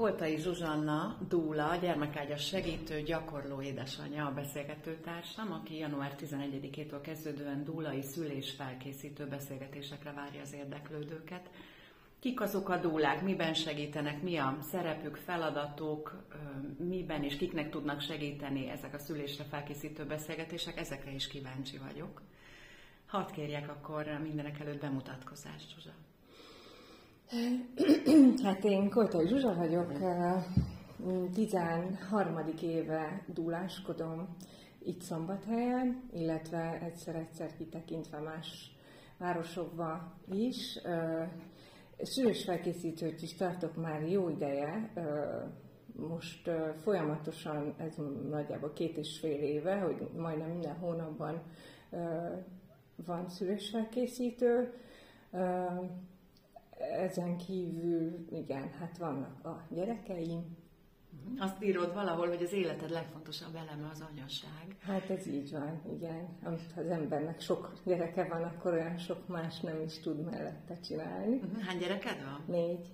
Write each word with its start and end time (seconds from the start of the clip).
Koltai 0.00 0.38
Zsuzsanna, 0.38 1.16
Dúla, 1.28 1.76
gyermekágyas 1.76 2.46
segítő, 2.46 3.02
gyakorló 3.02 3.62
édesanyja 3.62 4.26
a 4.26 4.32
beszélgető 4.32 5.00
társam, 5.04 5.52
aki 5.52 5.78
január 5.78 6.14
11-től 6.18 6.98
kezdődően 7.02 7.64
dúlai 7.64 8.02
szülés 8.02 8.50
felkészítő 8.50 9.26
beszélgetésekre 9.26 10.12
várja 10.12 10.40
az 10.40 10.52
érdeklődőket. 10.52 11.50
Kik 12.18 12.40
azok 12.40 12.68
a 12.68 12.76
dúlák, 12.76 13.22
miben 13.22 13.54
segítenek, 13.54 14.22
mi 14.22 14.36
a 14.36 14.56
szerepük, 14.60 15.16
feladatok, 15.16 16.24
miben 16.78 17.24
és 17.24 17.36
kiknek 17.36 17.70
tudnak 17.70 18.00
segíteni 18.00 18.68
ezek 18.68 18.94
a 18.94 18.98
szülésre 18.98 19.44
felkészítő 19.44 20.04
beszélgetések, 20.04 20.78
ezekre 20.78 21.10
is 21.10 21.26
kíváncsi 21.26 21.78
vagyok. 21.78 22.22
Hadd 23.06 23.32
kérjek 23.32 23.68
akkor 23.68 24.18
mindenek 24.22 24.60
előtt 24.60 24.80
bemutatkozást, 24.80 25.70
Zsuzsa. 25.74 26.09
Hát 28.42 28.64
én 28.64 28.90
Koltai 28.90 29.26
Zsuzsa 29.26 29.54
vagyok, 29.54 29.92
13. 31.34 32.38
éve 32.62 33.24
dúláskodom 33.26 34.36
itt 34.82 35.00
Szombathelyen, 35.02 36.08
illetve 36.12 36.80
egyszer-egyszer 36.82 37.56
kitekintve 37.56 38.18
más 38.18 38.76
városokba 39.18 40.12
is. 40.32 40.78
Szülős 42.02 42.44
felkészítőt 42.44 43.22
is 43.22 43.34
tartok 43.34 43.76
már 43.76 44.08
jó 44.08 44.28
ideje, 44.28 44.92
most 45.92 46.50
folyamatosan, 46.82 47.74
ez 47.78 47.94
nagyjából 48.30 48.72
két 48.72 48.96
és 48.96 49.18
fél 49.18 49.42
éve, 49.42 49.78
hogy 49.78 50.10
majdnem 50.16 50.48
minden 50.48 50.76
hónapban 50.76 51.42
van 53.06 53.28
szülős 53.28 53.70
felkészítő 53.70 54.72
ezen 56.80 57.36
kívül, 57.36 58.26
igen, 58.30 58.70
hát 58.70 58.98
vannak 58.98 59.44
a 59.44 59.66
gyerekeim. 59.70 60.58
Azt 61.38 61.62
írod 61.62 61.94
valahol, 61.94 62.28
hogy 62.28 62.42
az 62.42 62.52
életed 62.52 62.90
legfontosabb 62.90 63.54
eleme 63.54 63.88
az 63.92 64.04
anyaság. 64.10 64.76
Hát 64.80 65.10
ez 65.10 65.26
így 65.26 65.50
van, 65.50 65.82
igen. 65.92 66.38
Amit 66.42 66.72
az 66.76 66.86
embernek 66.86 67.40
sok 67.40 67.72
gyereke 67.84 68.24
van, 68.24 68.42
akkor 68.42 68.72
olyan 68.72 68.98
sok 68.98 69.28
más 69.28 69.60
nem 69.60 69.80
is 69.80 69.98
tud 69.98 70.24
mellette 70.24 70.80
csinálni. 70.80 71.36
Uh-huh. 71.36 71.62
Hány 71.62 71.78
gyereked 71.78 72.24
van? 72.24 72.44
Négy. 72.46 72.92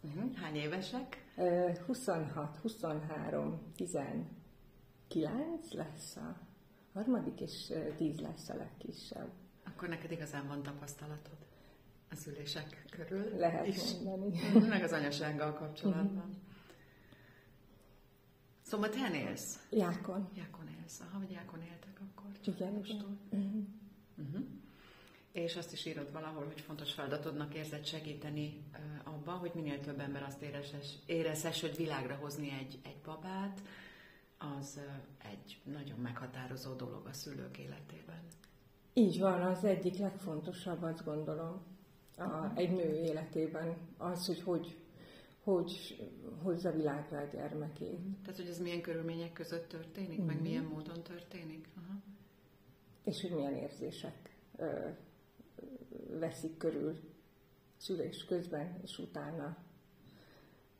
Uh-huh. 0.00 0.34
Hány 0.34 0.54
évesek? 0.56 1.24
Uh, 1.36 1.76
26, 1.86 2.56
23, 2.56 3.60
19 3.76 5.72
lesz 5.72 6.16
a 6.16 6.36
harmadik, 6.92 7.40
és 7.40 7.72
10 7.96 8.20
lesz 8.20 8.48
a 8.48 8.56
legkisebb. 8.56 9.30
Akkor 9.64 9.88
neked 9.88 10.10
igazán 10.10 10.46
van 10.46 10.62
tapasztalatod 10.62 11.42
a 12.12 12.14
szülések 12.14 12.84
körül. 12.90 13.36
Lehet 13.36 13.66
is, 13.66 13.80
mondani. 14.04 14.40
Meg 14.68 14.82
az 14.82 14.92
anyasággal 14.92 15.52
kapcsolatban. 15.52 16.06
Uh-huh. 16.06 16.34
Szóval 18.62 18.88
te 18.88 19.10
élsz? 19.14 19.66
Jákon. 19.70 20.28
Jákon 20.34 20.68
élsz. 20.80 21.02
Ha 21.12 21.18
vagy 21.18 21.30
Jákon 21.30 21.60
éltek 21.60 22.00
akkor? 22.00 22.30
Igen, 22.44 22.84
igen. 22.84 23.18
Uh-huh. 23.30 23.62
Uh-huh. 24.18 24.44
És 25.32 25.56
azt 25.56 25.72
is 25.72 25.86
írod 25.86 26.12
valahol, 26.12 26.44
hogy 26.44 26.60
fontos 26.60 26.92
feladatodnak 26.92 27.54
érzed 27.54 27.86
segíteni 27.86 28.64
uh, 28.72 29.14
abba, 29.14 29.32
hogy 29.32 29.50
minél 29.54 29.80
több 29.80 30.00
ember 30.00 30.22
azt 30.22 30.42
érezhes, 30.42 30.94
érezhes 31.06 31.60
hogy 31.60 31.76
világra 31.76 32.14
hozni 32.14 32.50
egy, 32.60 32.78
egy 32.84 33.00
babát, 33.04 33.62
az 34.58 34.76
uh, 34.76 35.30
egy 35.30 35.60
nagyon 35.64 35.98
meghatározó 35.98 36.74
dolog 36.74 37.06
a 37.06 37.12
szülők 37.12 37.58
életében. 37.58 38.20
Így 38.94 39.18
van, 39.18 39.42
az 39.42 39.64
egyik 39.64 39.98
legfontosabb, 39.98 40.82
azt 40.82 41.04
gondolom 41.04 41.71
a, 42.16 42.52
egy 42.54 42.70
nő 42.70 42.94
életében 42.94 43.76
az, 43.96 44.26
hogy 44.26 44.40
hogy, 44.42 44.76
hogy 45.42 45.96
hozza 46.42 46.72
világra 46.72 47.18
a 47.18 47.28
gyermekét. 47.32 47.98
Tehát, 48.22 48.36
hogy 48.36 48.48
ez 48.48 48.60
milyen 48.60 48.80
körülmények 48.80 49.32
között 49.32 49.68
történik, 49.68 50.18
mm-hmm. 50.18 50.26
meg 50.26 50.34
mhm. 50.34 50.44
milyen 50.44 50.64
módon 50.64 51.02
történik. 51.02 51.68
Aha. 51.76 51.98
És 53.04 53.20
hogy 53.20 53.30
milyen 53.30 53.54
érzések 53.54 54.36
ö, 54.56 54.88
veszik 56.18 56.56
körül 56.56 57.00
szülés 57.76 58.24
közben 58.24 58.80
és 58.82 58.98
utána. 58.98 59.56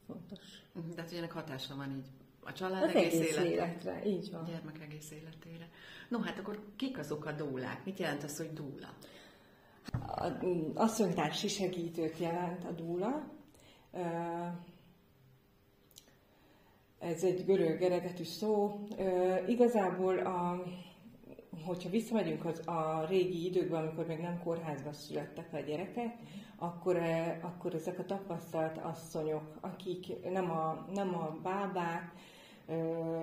Fontos. 0.06 0.62
Mhm, 0.72 0.90
tehát, 0.90 1.08
hogy 1.08 1.18
ennek 1.18 1.32
hatása 1.32 1.76
van 1.76 1.90
így 1.90 2.06
a 2.44 2.52
család 2.52 2.82
az 2.82 2.94
egész, 2.94 3.12
egész 3.12 3.36
életre. 3.36 3.50
életre. 3.50 4.04
Így 4.06 4.30
van. 4.30 4.44
A 4.44 4.48
gyermek 4.48 4.80
egész 4.80 5.10
életére. 5.10 5.68
No, 6.08 6.18
hát 6.18 6.38
akkor 6.38 6.64
kik 6.76 6.98
azok 6.98 7.24
a 7.24 7.32
dúlák? 7.32 7.84
Mit 7.84 7.98
jelent 7.98 8.22
az, 8.22 8.36
hogy 8.36 8.52
dúla? 8.52 8.94
Asszonytársi 10.75 11.48
segítőt 11.48 12.19
jelent 12.19 12.65
a 12.65 12.70
dúla. 12.70 13.25
Ez 16.98 17.25
egy 17.25 17.44
görög 17.44 17.82
eredetű 17.82 18.25
szó. 18.25 18.81
Igazából, 19.47 20.19
a, 20.19 20.62
hogyha 21.65 21.91
visszamegyünk 21.91 22.44
az, 22.44 22.66
a 22.66 23.06
régi 23.09 23.47
időkben, 23.47 23.82
amikor 23.82 24.06
még 24.06 24.19
nem 24.19 24.41
kórházban 24.43 24.93
születtek 24.93 25.53
a 25.53 25.59
gyerekek, 25.59 26.16
akkor, 26.56 26.99
akkor 27.41 27.75
ezek 27.75 27.99
a 27.99 28.04
tapasztalt 28.04 28.78
asszonyok, 28.78 29.56
akik 29.60 30.31
nem 30.31 30.50
a, 30.50 30.87
nem 30.94 31.14
a 31.14 31.38
bábák, 31.43 32.12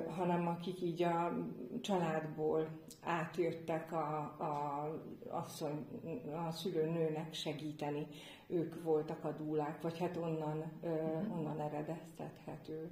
hanem 0.08 0.48
akik 0.48 0.82
így 0.82 1.04
a 1.04 1.48
családból 1.82 2.68
átjöttek 3.04 3.92
a, 3.92 4.18
a, 4.40 5.02
asszony, 5.30 5.86
a 6.48 6.52
szülőnőnek 6.52 7.34
segíteni. 7.34 8.08
Ők 8.48 8.84
voltak 8.84 9.24
a 9.24 9.32
dúlák, 9.32 9.82
vagy 9.82 10.00
hát 10.00 10.18
onnan, 10.18 10.72
uh-huh. 10.82 11.38
onnan 11.38 11.60
eredeztethető, 11.60 12.92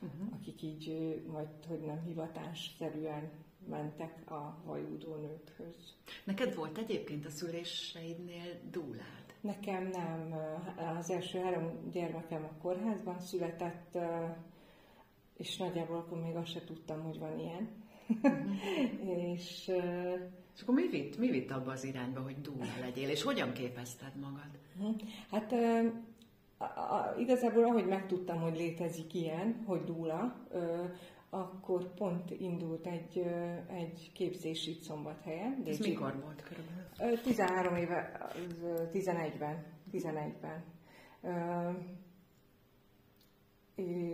uh-huh. 0.00 0.38
akik 0.40 0.62
így, 0.62 1.22
vagy 1.26 1.48
hogy 1.68 1.80
nem 1.80 2.02
hivatásszerűen 2.06 3.30
mentek 3.68 4.30
a 4.30 4.56
vajúdó 4.64 5.14
nőkhöz. 5.14 5.96
Neked 6.24 6.54
volt 6.54 6.78
egyébként 6.78 7.26
a 7.26 7.30
szüléseidnél 7.30 8.60
dúlád? 8.70 9.26
Nekem 9.40 9.86
nem. 9.86 10.34
Az 10.98 11.10
első 11.10 11.38
három 11.38 11.90
gyermekem 11.90 12.44
a 12.44 12.60
kórházban 12.62 13.20
született, 13.20 13.98
és 15.38 15.56
nagyjából 15.56 15.96
akkor 15.96 16.20
még 16.20 16.36
azt 16.36 16.50
se 16.50 16.64
tudtam, 16.64 17.02
hogy 17.02 17.18
van 17.18 17.38
ilyen. 17.38 17.68
Uh-huh. 18.22 19.22
és, 19.32 19.70
és 20.54 20.62
akkor 20.62 20.74
mi 20.74 20.88
vitt, 20.88 21.18
mi 21.18 21.30
vitt 21.30 21.50
abba 21.50 21.70
az 21.72 21.84
irányba, 21.84 22.20
hogy 22.20 22.40
dúl 22.40 22.66
legyél, 22.80 23.08
és 23.08 23.22
hogyan 23.22 23.52
képezted 23.52 24.12
magad? 24.20 24.50
Uh-huh. 24.78 24.96
Hát 25.30 25.52
a, 26.58 26.64
a, 26.64 27.14
igazából 27.18 27.64
ahogy 27.64 27.86
megtudtam, 27.86 28.40
hogy 28.40 28.56
létezik 28.56 29.14
ilyen, 29.14 29.62
hogy 29.66 29.84
dúla, 29.84 30.46
ö, 30.50 30.84
akkor 31.30 31.94
pont 31.94 32.30
indult 32.30 32.86
egy, 32.86 33.18
ö, 33.18 33.54
egy 33.74 34.10
képzés 34.14 34.66
itt 34.66 34.82
Szombathelyen. 34.82 35.62
Ez 35.66 35.78
mikor 35.78 36.20
volt 36.20 36.42
körülbelül? 36.42 37.20
13 37.22 37.76
éve, 37.76 38.30
11-ben. 38.92 39.64
11-ben. 39.92 40.64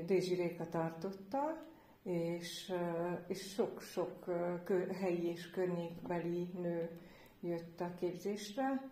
Dézsi 0.06 0.34
Réka 0.34 0.68
tartotta, 0.68 1.64
és, 2.02 2.72
és 3.26 3.52
sok-sok 3.52 4.24
helyi 5.00 5.26
és 5.26 5.50
környékbeli 5.50 6.48
nő 6.54 6.90
jött 7.40 7.80
a 7.80 7.94
képzésre. 7.94 8.90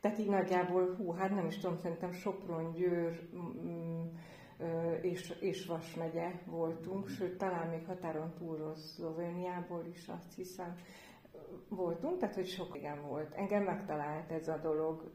Tehát 0.00 0.18
így 0.18 0.28
nagyjából, 0.28 0.94
hú, 0.94 1.12
hát 1.12 1.30
nem 1.30 1.46
is 1.46 1.58
tudom, 1.58 1.76
szerintem 1.76 2.12
Sopron, 2.12 2.72
Győr 2.72 3.28
és, 5.00 5.36
és 5.40 5.66
Vas 5.66 5.94
megye 5.94 6.32
voltunk, 6.44 7.08
sőt, 7.08 7.38
talán 7.38 7.68
még 7.68 7.86
határon 7.86 8.32
túlról 8.38 8.74
Szlovéniából 8.74 9.84
is 9.92 10.08
azt 10.08 10.34
hiszem 10.34 10.74
voltunk, 11.68 12.18
tehát 12.18 12.34
hogy 12.34 12.48
sok 12.48 12.76
igen 12.76 13.02
volt. 13.02 13.34
Engem 13.34 13.62
megtalált 13.62 14.30
ez 14.30 14.48
a 14.48 14.58
dolog, 14.62 15.10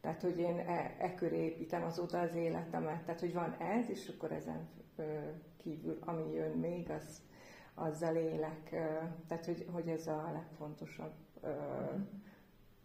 tehát, 0.00 0.22
hogy 0.22 0.38
én 0.38 0.58
e, 0.58 0.96
e 0.98 1.14
köré 1.14 1.44
építem 1.44 1.82
azóta 1.82 2.20
az 2.20 2.34
életemet. 2.34 3.02
Tehát, 3.02 3.20
hogy 3.20 3.32
van 3.32 3.54
ez, 3.58 3.90
és 3.90 4.12
akkor 4.14 4.32
ezen 4.32 4.68
kívül, 5.56 5.98
ami 6.00 6.32
jön 6.32 6.50
még, 6.50 6.90
az, 6.90 7.22
azzal 7.74 8.16
élek. 8.16 8.68
Tehát, 9.26 9.44
hogy, 9.44 9.66
hogy 9.72 9.88
ez 9.88 10.06
a 10.06 10.30
legfontosabb. 10.32 11.12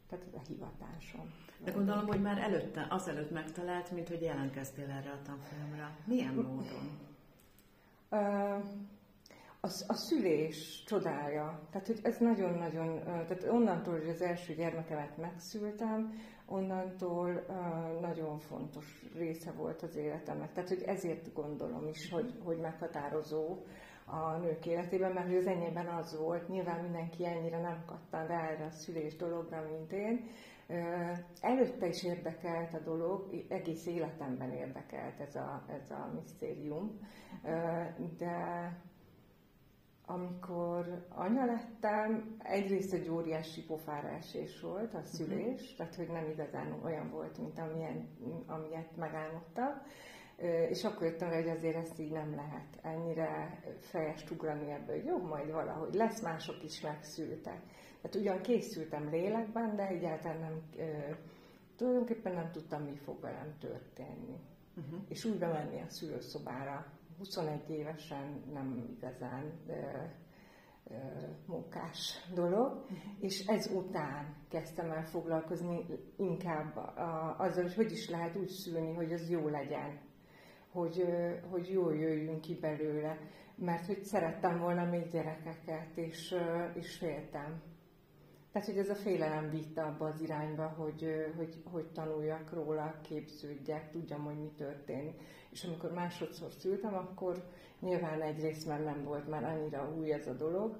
Tehát 0.08 0.26
ez 0.28 0.34
a 0.34 0.42
hivatásom. 0.48 1.34
De 1.64 1.72
gondolom, 1.72 2.06
hogy 2.06 2.22
már 2.22 2.38
előtte, 2.38 2.88
azelőtt 2.90 3.32
megtalált, 3.32 3.92
mint 3.92 4.08
hogy 4.08 4.22
jelentkeztél 4.22 4.90
erre 4.90 5.12
a 5.12 5.22
tanfolyamra. 5.22 5.96
Milyen 6.06 6.34
módon? 6.34 7.12
a, 9.66 9.68
a 9.88 9.94
szülés 9.94 10.84
csodája. 10.86 11.60
Tehát, 11.72 11.88
hogy 11.88 12.00
ez 12.04 12.18
nagyon-nagyon, 12.18 13.04
tehát 13.04 13.48
onnantól, 13.50 13.94
hogy 14.00 14.10
az 14.10 14.22
első 14.22 14.54
gyermekemet 14.54 15.18
megszültem, 15.18 16.14
onnantól 16.45 17.45
nagyon 18.01 18.40
fontos 18.40 19.06
része 19.16 19.51
volt 19.51 19.81
az 19.81 19.95
életemnek. 19.95 20.54
Tehát, 20.54 20.69
hogy 20.69 20.81
ezért 20.81 21.34
gondolom 21.34 21.88
is, 21.88 22.10
hogy, 22.10 22.34
hogy 22.44 22.57
meghatározó 22.57 23.57
a 24.06 24.38
nők 24.38 24.66
életében, 24.66 25.12
mert 25.12 25.36
az 25.36 25.48
enyében 25.48 25.88
az 25.88 26.19
volt, 26.19 26.48
nyilván 26.48 26.81
mindenki 26.81 27.25
ennyire 27.25 27.62
nem 27.62 27.84
kattan 27.86 28.28
rá 28.28 28.50
erre 28.50 28.66
a 28.66 28.72
szülés 28.72 29.16
dologra, 29.16 29.66
mint 29.69 29.92
én, 29.92 30.28
Előtte 31.42 31.88
is 31.88 32.04
érdekelt 32.04 32.74
a 32.74 32.80
dolog, 32.80 33.46
egész 33.50 33.86
életemben 33.86 34.51
érdekelt 34.51 35.19
ez 35.19 35.36
a, 35.36 35.63
ez 35.68 35.92
a 35.92 36.12
misztérium, 36.13 37.00
de 38.18 38.68
amikor 40.06 41.06
anya 41.10 41.46
lettem, 41.46 42.36
egyrészt 42.40 42.94
egy 42.94 43.10
óriási 43.10 43.66
pofára 43.66 44.08
esés 44.08 44.62
volt 44.62 44.94
a 44.94 45.02
szülés, 45.04 45.62
uh-huh. 45.62 45.78
tehát 45.78 45.96
hogy 45.96 46.08
nem 46.08 46.30
igazán 46.30 46.80
olyan 46.84 47.10
volt, 47.10 47.38
mint 47.38 47.60
amilyen, 47.60 48.08
amilyet 48.48 48.96
megálmodtam. 48.96 49.82
És 50.70 50.84
akkor 50.84 51.08
jöttem 51.08 51.32
hogy 51.32 51.50
azért 51.50 51.76
ezt 51.76 52.00
így 52.00 52.12
nem 52.12 52.36
lehet 52.36 52.80
ennyire 52.82 53.60
fejest 53.80 54.32
ugrani 54.32 54.72
ebből, 54.72 54.96
hogy 54.96 55.06
jó, 55.06 55.18
majd 55.18 55.52
valahogy 55.52 55.94
lesz, 55.94 56.22
mások 56.22 56.64
is 56.64 56.82
megszültek. 56.82 57.62
Tehát 58.02 58.16
ugyan 58.16 58.42
készültem 58.42 59.10
lélekben, 59.10 59.76
de 59.76 59.88
egyáltalán 59.88 60.40
nem, 60.40 60.62
tulajdonképpen 61.76 62.34
nem 62.34 62.52
tudtam, 62.52 62.84
mi 62.84 62.96
fog 62.96 63.22
velem 63.22 63.56
történni. 63.60 64.40
Uh-huh. 64.78 65.00
És 65.08 65.26
úgy 65.26 65.38
bemenni 65.38 65.82
a 65.82 65.90
szülőszobára 65.90 66.86
21 67.18 67.69
évesen 67.69 68.44
nem 68.54 68.95
igazán 68.98 69.51
munkás 71.45 72.30
dolog, 72.33 72.86
és 73.19 73.45
ez 73.45 73.71
után 73.71 74.36
kezdtem 74.50 74.92
el 74.92 75.06
foglalkozni 75.06 75.86
inkább 76.18 76.75
azzal, 77.38 77.63
hogy 77.63 77.75
hogy 77.75 77.92
is 77.92 78.10
lehet 78.10 78.36
úgy 78.36 78.48
szülni, 78.50 78.94
hogy 78.94 79.13
az 79.13 79.30
jó 79.30 79.48
legyen, 79.48 80.00
hogy, 80.71 81.06
hogy 81.50 81.69
jól 81.69 81.95
jöjjünk 81.95 82.42
ki 82.42 82.56
belőle, 82.60 83.18
mert 83.56 83.86
hogy 83.86 84.04
szerettem 84.04 84.60
volna 84.60 84.86
még 84.86 85.10
gyerekeket, 85.10 85.98
és, 85.98 86.36
és 86.74 86.98
féltem. 86.98 87.62
Tehát, 88.54 88.68
hogy 88.68 88.78
ez 88.78 88.90
a 88.90 88.96
félelem 88.96 89.50
vitte 89.50 89.82
abba 89.84 90.06
az 90.06 90.22
irányba, 90.22 90.68
hogy, 90.68 91.32
hogy, 91.38 91.64
hogy 91.72 91.86
tanuljak 91.86 92.54
róla, 92.54 92.96
képződjek, 93.02 93.92
tudjam, 93.92 94.24
hogy 94.24 94.40
mi 94.40 94.52
történik. 94.58 95.22
És 95.50 95.64
amikor 95.64 95.92
másodszor 95.92 96.52
szültem, 96.52 96.94
akkor 96.94 97.44
nyilván 97.80 98.22
egyrészt 98.22 98.68
már 98.68 98.84
nem 98.84 99.04
volt 99.04 99.28
már 99.28 99.44
annyira 99.44 99.94
új 99.98 100.12
ez 100.12 100.28
a 100.28 100.34
dolog, 100.34 100.78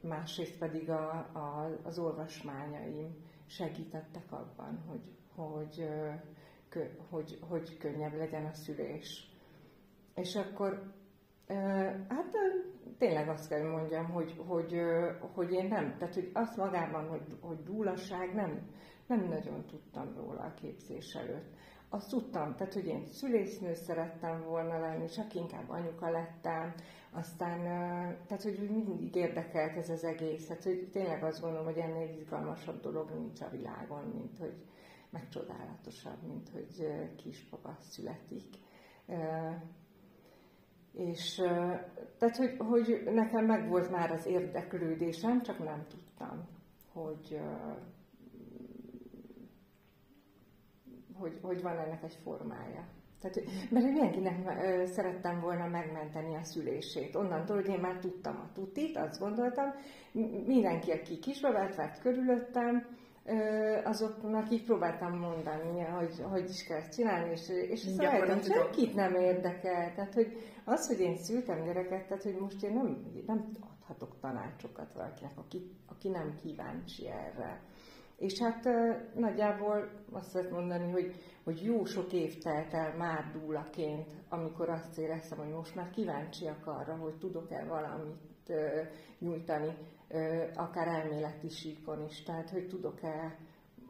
másrészt 0.00 0.58
pedig 0.58 0.90
a, 0.90 1.10
a, 1.18 1.78
az 1.82 1.98
olvasmányaim 1.98 3.16
segítettek 3.46 4.32
abban, 4.32 4.84
hogy, 4.88 5.00
hogy, 5.34 5.88
hogy, 6.70 6.90
hogy, 7.10 7.38
hogy 7.48 7.76
könnyebb 7.78 8.16
legyen 8.16 8.44
a 8.44 8.52
szülés. 8.52 9.30
És 10.14 10.36
akkor 10.36 10.92
Hát 12.08 12.30
tényleg 12.98 13.28
azt 13.28 13.48
kell 13.48 13.70
mondjam, 13.70 14.10
hogy, 14.10 14.34
hogy, 14.46 14.80
hogy 15.34 15.52
én 15.52 15.66
nem, 15.66 15.96
tehát 15.98 16.14
hogy 16.14 16.30
azt 16.32 16.56
magában, 16.56 17.08
hogy, 17.08 17.36
hogy 17.40 17.62
dúlasság, 17.62 18.34
nem, 18.34 18.70
nem 19.06 19.28
nagyon 19.28 19.64
tudtam 19.66 20.14
róla 20.16 20.40
a 20.40 20.54
képzés 20.54 21.14
előtt. 21.14 21.54
Azt 21.88 22.10
tudtam, 22.10 22.54
tehát 22.54 22.72
hogy 22.72 22.86
én 22.86 23.04
szülésznő 23.04 23.74
szerettem 23.74 24.42
volna 24.42 24.80
lenni, 24.80 25.06
csak 25.06 25.34
inkább 25.34 25.68
anyuka 25.68 26.10
lettem, 26.10 26.74
aztán, 27.10 27.60
tehát 28.26 28.42
hogy 28.42 28.68
mindig 28.70 29.14
érdekelt 29.14 29.76
ez 29.76 29.88
az 29.88 30.04
egész, 30.04 30.46
tehát 30.46 30.64
hogy 30.64 30.88
tényleg 30.92 31.24
azt 31.24 31.40
gondolom, 31.40 31.64
hogy 31.64 31.78
ennél 31.78 32.18
izgalmasabb 32.18 32.80
dolog 32.80 33.10
nincs 33.10 33.40
a 33.40 33.48
világon, 33.50 34.04
mint 34.04 34.38
hogy 34.38 34.54
megcsodálatosabb, 35.10 36.22
mint 36.26 36.48
hogy 36.48 36.88
kisbaba 37.16 37.76
születik 37.80 38.54
és 40.92 41.34
tehát, 42.18 42.36
hogy, 42.36 42.56
hogy 42.58 43.02
nekem 43.04 43.44
megvolt 43.44 43.90
már 43.90 44.10
az 44.10 44.26
érdeklődésem, 44.26 45.42
csak 45.42 45.58
nem 45.58 45.86
tudtam, 45.88 46.48
hogy, 46.92 47.40
hogy, 51.14 51.38
hogy 51.42 51.62
van 51.62 51.78
ennek 51.78 52.02
egy 52.02 52.18
formája. 52.22 52.86
Tehát, 53.20 53.50
mert 53.70 53.84
mindenkinek 53.84 54.36
szerettem 54.86 55.40
volna 55.40 55.66
megmenteni 55.66 56.34
a 56.34 56.44
szülését. 56.44 57.14
Onnantól, 57.14 57.56
hogy 57.56 57.68
én 57.68 57.80
már 57.80 57.98
tudtam 57.98 58.36
a 58.36 58.52
tutit, 58.52 58.96
azt 58.96 59.20
gondoltam, 59.20 59.70
mindenki, 60.46 60.90
aki 60.90 61.18
kisbabát 61.18 61.74
várt 61.74 62.00
körülöttem, 62.00 62.86
azoknak 63.84 64.50
így 64.50 64.64
próbáltam 64.64 65.18
mondani, 65.18 65.80
hogy 65.80 66.24
hogy 66.30 66.48
is 66.48 66.64
kell 66.64 66.88
csinálni, 66.88 67.30
és, 67.30 67.48
és 67.48 67.84
ezt 67.84 67.98
rájöttem, 67.98 68.40
senkit 68.40 68.94
nem 68.94 69.14
érdekel. 69.14 69.94
Tehát, 69.94 70.14
hogy 70.14 70.36
az, 70.64 70.86
hogy 70.86 71.00
én 71.00 71.16
szültem 71.16 71.64
gyereket, 71.64 72.06
tehát, 72.06 72.22
hogy 72.22 72.36
most 72.40 72.62
én 72.62 72.72
nem, 72.72 73.12
nem 73.26 73.50
adhatok 73.60 74.20
tanácsokat 74.20 74.92
valakinek, 74.94 75.38
aki, 75.38 75.70
aki 75.86 76.08
nem 76.08 76.34
kíváncsi 76.42 77.08
erre. 77.08 77.60
És 78.22 78.38
hát 78.38 78.68
nagyjából 79.14 79.90
azt 80.12 80.32
lehet 80.32 80.50
mondani, 80.50 80.90
hogy, 80.90 81.14
hogy 81.44 81.62
jó 81.62 81.84
sok 81.84 82.12
év 82.12 82.38
telt 82.38 82.74
el 82.74 82.96
már 82.96 83.30
dúlaként, 83.32 84.12
amikor 84.28 84.68
azt 84.68 84.98
éreztem, 84.98 85.38
hogy 85.38 85.48
most 85.48 85.74
már 85.74 85.90
kíváncsiak 85.90 86.66
arra, 86.66 86.96
hogy 86.96 87.18
tudok-e 87.18 87.64
valamit 87.64 88.52
nyújtani 89.18 89.76
akár 90.54 90.88
elméleti 90.88 91.48
síkon 91.48 92.04
is. 92.04 92.22
Tehát, 92.22 92.50
hogy 92.50 92.68
tudok-e 92.68 93.38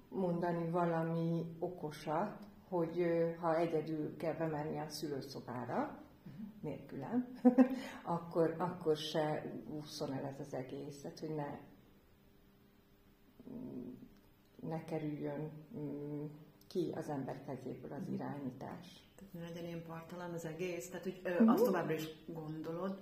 mondani 0.08 0.70
valami 0.70 1.56
okosat, 1.58 2.38
hogy 2.68 3.06
ha 3.40 3.56
egyedül 3.56 4.16
kell 4.16 4.34
bemenni 4.34 4.78
a 4.78 4.88
szülőszobára, 4.88 5.98
nélkülem, 6.60 7.26
akkor, 8.16 8.54
akkor 8.58 8.96
se 8.96 9.52
úszon 9.78 10.12
el 10.12 10.24
ez 10.24 10.40
az 10.40 10.54
egész, 10.54 11.00
tehát, 11.00 11.18
hogy 11.18 11.34
ne, 11.34 11.58
ne 14.68 14.84
kerüljön 14.84 15.50
mm, 15.76 16.24
ki 16.68 16.92
az 16.94 17.08
ember 17.08 17.44
kezéből 17.44 17.92
az 17.92 18.08
irányítás. 18.08 18.86
Tehát 19.16 19.32
ne 19.32 19.40
legyen 19.40 19.64
ilyen 19.64 19.82
partalan 19.86 20.32
az 20.32 20.44
egész, 20.44 20.88
tehát 20.88 21.04
hogy 21.04 21.20
uh-huh. 21.24 21.50
azt 21.50 21.64
továbbra 21.64 21.94
is 21.94 22.08
gondolod, 22.26 22.98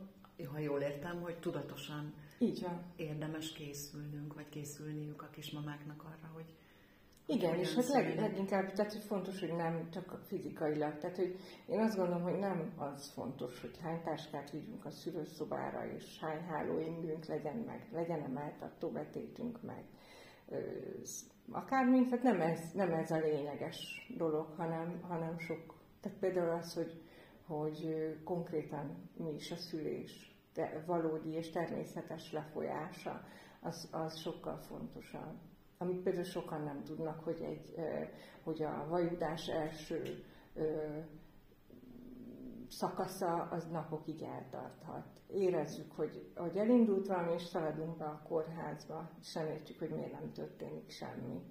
ha 0.52 0.58
jól 0.58 0.80
értem, 0.80 1.20
hogy 1.20 1.38
tudatosan 1.38 2.14
Így 2.38 2.62
van. 2.62 2.82
érdemes 2.96 3.52
készülnünk, 3.52 4.34
vagy 4.34 4.48
készülniük 4.48 5.22
a 5.22 5.28
kismamáknak 5.30 6.04
arra, 6.04 6.30
hogy 6.34 6.54
igen, 7.26 7.58
és 7.58 7.74
hát 7.74 7.88
leg, 7.88 8.18
leginkább, 8.18 8.72
tehát 8.72 8.92
hogy 8.92 9.02
fontos, 9.02 9.40
hogy 9.40 9.54
nem 9.56 9.90
csak 9.90 10.20
fizikailag. 10.26 10.98
Tehát, 10.98 11.16
hogy 11.16 11.36
én 11.66 11.80
azt 11.80 11.96
gondolom, 11.96 12.22
hogy 12.22 12.38
nem 12.38 12.72
az 12.76 13.10
fontos, 13.10 13.60
hogy 13.60 13.78
hány 13.82 14.02
táskát 14.02 14.50
vigyünk 14.50 14.84
a 14.84 14.90
szülőszobára, 14.90 15.92
és 15.96 16.18
hány 16.20 16.40
hálóingünk 16.40 17.24
legyen 17.24 17.56
meg, 17.56 17.88
legyen 17.92 18.22
emeltartó 18.22 18.88
betétünk 18.88 19.62
meg. 19.62 19.84
Akármi, 21.50 22.04
tehát 22.04 22.22
nem 22.22 22.40
ez, 22.40 22.72
nem 22.74 22.92
ez 22.92 23.10
a 23.10 23.18
lényeges 23.18 24.06
dolog, 24.16 24.46
hanem, 24.56 25.00
hanem 25.08 25.38
sok. 25.38 25.74
Tehát 26.00 26.18
például 26.18 26.50
az, 26.50 26.74
hogy, 26.74 27.02
hogy 27.46 27.88
konkrétan 28.24 29.10
mi 29.16 29.34
is 29.34 29.50
a 29.50 29.56
szülés, 29.56 30.34
de 30.54 30.82
valódi 30.86 31.30
és 31.30 31.50
természetes 31.50 32.32
lefolyása, 32.32 33.24
az, 33.60 33.88
az 33.92 34.18
sokkal 34.18 34.56
fontosabb. 34.56 35.38
Amit 35.78 36.02
például 36.02 36.24
sokan 36.24 36.62
nem 36.62 36.82
tudnak, 36.84 37.24
hogy, 37.24 37.40
egy, 37.42 37.74
hogy 38.42 38.62
a 38.62 38.86
vajudás 38.88 39.46
első 39.46 40.24
szakasza 42.70 43.48
az 43.50 43.66
napokig 43.70 44.22
eltarthat. 44.22 45.06
Érezzük, 45.26 45.92
hogy, 45.92 46.32
hogy 46.36 46.56
elindult 46.56 47.06
valami, 47.06 47.32
és 47.32 47.42
szaladunk 47.42 47.96
be 47.96 48.04
a 48.04 48.22
kórházba, 48.28 49.10
és 49.20 49.32
nem 49.32 49.46
értjük, 49.46 49.78
hogy 49.78 49.90
miért 49.90 50.12
nem 50.12 50.32
történik 50.32 50.90
semmi. 50.90 51.42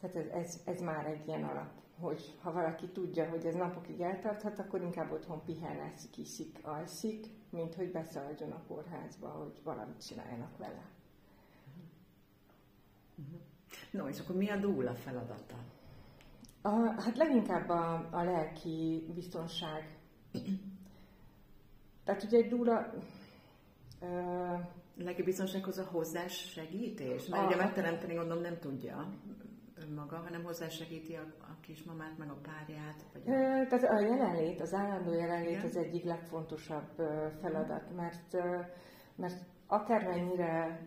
Tehát 0.00 0.16
ez, 0.16 0.26
ez, 0.26 0.60
ez 0.64 0.80
már 0.80 1.06
egy 1.06 1.26
ilyen 1.26 1.44
alap 1.44 1.70
hogy 2.00 2.38
ha 2.42 2.52
valaki 2.52 2.86
tudja, 2.88 3.28
hogy 3.28 3.46
ez 3.46 3.54
napokig 3.54 4.00
eltarthat, 4.00 4.58
akkor 4.58 4.82
inkább 4.82 5.12
otthon 5.12 5.44
pihen, 5.44 5.80
eszik, 5.80 6.16
iszik, 6.16 6.58
alszik, 6.62 7.26
mint 7.50 7.74
hogy 7.74 7.90
beszaladjon 7.90 8.50
a 8.50 8.62
kórházba, 8.66 9.28
hogy 9.28 9.60
valamit 9.64 10.06
csináljanak 10.06 10.56
vele. 10.56 10.86
No, 13.90 14.08
és 14.08 14.20
akkor 14.20 14.36
mi 14.36 14.50
a 14.50 14.56
dúla 14.56 14.94
feladata? 14.94 15.56
A, 16.62 17.02
hát 17.02 17.16
leginkább 17.16 17.68
a, 17.68 18.08
a 18.10 18.22
lelki 18.22 19.06
biztonság. 19.14 19.98
Tehát 22.04 22.22
ugye 22.22 22.38
egy 22.38 22.48
dúla... 22.48 22.92
Ö, 24.00 24.54
lelki 24.96 25.22
biztonsághoz 25.22 25.78
a 25.78 25.84
hozzás 25.90 26.32
segítés? 26.32 27.28
Mert 27.28 27.42
a, 27.42 27.46
ugye 27.46 27.56
megteremteni 27.56 28.14
gondolom 28.14 28.42
nem 28.42 28.58
tudja 28.58 29.08
önmaga, 29.86 30.16
hanem 30.16 30.42
hozzásegíti 30.44 31.14
a, 31.14 31.22
a 31.40 31.56
kismamát, 31.60 32.18
meg 32.18 32.30
a 32.30 32.38
párját? 32.42 33.04
Vagy 33.12 33.22
a... 33.22 33.66
Tehát 33.66 33.84
a 33.84 34.00
jelenlét, 34.00 34.60
az 34.60 34.74
állandó 34.74 35.12
jelenlét 35.12 35.50
Igen? 35.50 35.64
az 35.64 35.76
egyik 35.76 36.04
legfontosabb 36.04 36.90
feladat, 37.40 37.94
mert, 37.96 38.32
mert 39.16 39.40
akármennyire 39.66 40.84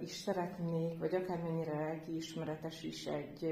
is 0.00 0.10
szeretnék, 0.10 0.98
vagy 0.98 1.14
akármennyire 1.14 2.04
ismeretes 2.08 2.82
is 2.82 3.04
egy 3.04 3.46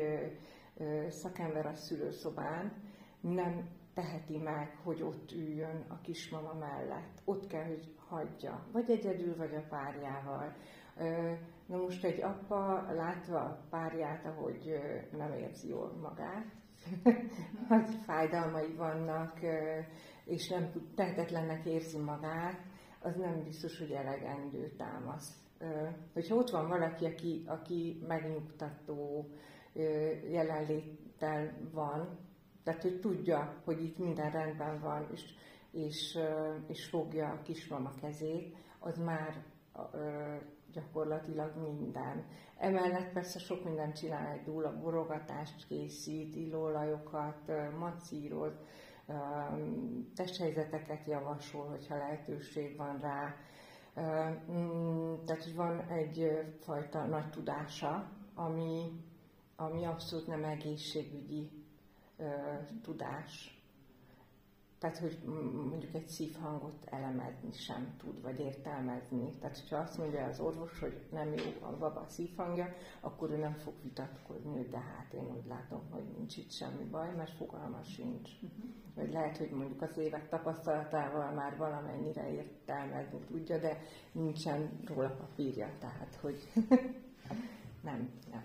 szakember 1.09 1.67
a 1.67 1.75
szülőszobán, 1.75 2.73
nem 3.21 3.69
teheti 3.95 4.39
meg, 4.39 4.79
hogy 4.85 5.03
ott 5.03 5.33
üljön 5.33 5.85
a 5.89 6.01
kismama 6.01 6.53
mellett. 6.53 7.23
Ott 7.25 7.47
kell, 7.47 7.67
hogy 7.67 7.95
hagyja, 8.09 8.67
vagy 8.73 8.91
egyedül, 8.91 9.37
vagy 9.37 9.55
a 9.55 9.67
párjával 9.69 10.55
Na 11.67 11.77
most 11.77 12.05
egy 12.05 12.23
apa 12.23 12.93
látva 12.93 13.39
a 13.39 13.67
párját, 13.71 14.25
ahogy 14.27 14.81
nem 15.17 15.33
érzi 15.33 15.69
jól 15.69 15.93
magát, 16.03 16.47
hogy 17.69 17.95
fájdalmai 18.05 18.75
vannak, 18.75 19.39
és 20.25 20.49
nem 20.49 20.71
tehetetlennek 20.95 21.67
érzi 21.67 21.99
magát, 21.99 22.61
az 23.01 23.17
nem 23.17 23.43
biztos, 23.43 23.79
hogy 23.79 23.91
elegendő 23.91 24.73
támasz. 24.77 25.43
Hogyha 26.13 26.35
ott 26.35 26.51
van 26.51 26.69
valaki, 26.69 27.07
aki, 27.07 27.45
aki 27.47 28.05
megnyugtató 28.07 29.27
jelenléttel 30.31 31.53
van, 31.73 32.19
tehát 32.65 32.83
hogy 32.83 33.01
tudja, 33.01 33.63
hogy 33.65 33.83
itt 33.83 33.99
minden 33.99 34.31
rendben 34.31 34.81
van, 34.81 35.07
és, 35.13 35.23
és, 35.71 36.19
és 36.67 36.85
fogja 36.85 37.29
a 37.29 37.43
kismama 37.43 37.91
kezét, 38.01 38.57
az 38.79 38.99
már 38.99 39.45
gyakorlatilag 40.73 41.57
minden. 41.57 42.25
Emellett 42.57 43.13
persze 43.13 43.39
sok 43.39 43.65
mindent 43.65 43.97
csinál, 43.97 44.33
egy 44.33 44.43
dúla 44.43 44.79
borogatást 44.79 45.67
készít, 45.67 46.37
illóolajokat, 46.37 47.53
macíroz, 47.79 48.53
testhelyzeteket 50.15 51.07
javasol, 51.07 51.67
hogyha 51.67 51.97
lehetőség 51.97 52.77
van 52.77 52.99
rá. 53.01 53.35
Tehát, 55.25 55.45
hogy 55.45 55.55
van 55.55 55.81
egyfajta 55.81 57.05
nagy 57.05 57.31
tudása, 57.31 58.11
ami, 58.35 59.05
ami 59.61 59.85
abszolút 59.85 60.27
nem 60.27 60.45
egészségügyi 60.45 61.51
tudás 62.83 63.59
tehát, 64.79 64.99
hogy 64.99 65.19
mondjuk 65.69 65.95
egy 65.95 66.09
szívhangot 66.09 66.85
elemezni 66.85 67.53
sem 67.53 67.95
tud, 67.97 68.23
vagy 68.23 68.39
értelmezni. 68.41 69.31
Tehát, 69.41 69.59
hogyha 69.59 69.77
azt 69.77 69.99
mondja 69.99 70.25
az 70.25 70.41
orvos, 70.41 70.79
hogy 70.79 71.01
nem 71.11 71.33
jó 71.33 71.67
a 71.67 71.77
baba 71.77 72.05
szívhangja, 72.09 72.75
akkor 73.01 73.31
ő 73.31 73.37
nem 73.37 73.55
fog 73.55 73.75
vitatkozni, 73.83 74.67
de 74.71 74.79
hát 74.79 75.13
én 75.13 75.35
úgy 75.37 75.47
látom, 75.49 75.81
hogy 75.91 76.05
nincs 76.17 76.37
itt 76.37 76.53
semmi 76.53 76.85
baj, 76.85 77.15
mert 77.17 77.37
fogalma 77.37 77.83
sincs. 77.83 78.31
Vagy 78.95 79.13
lehet, 79.13 79.37
hogy 79.37 79.51
mondjuk 79.51 79.83
az 79.83 79.97
évek 79.97 80.29
tapasztalatával 80.29 81.31
már 81.31 81.57
valamennyire 81.57 82.33
értelmezni 82.33 83.19
tudja, 83.19 83.59
de 83.59 83.79
nincsen 84.13 84.81
róla 84.87 85.11
papírja, 85.11 85.71
tehát, 85.79 86.19
hogy 86.21 86.49
nem, 87.89 88.11
nem 88.31 88.45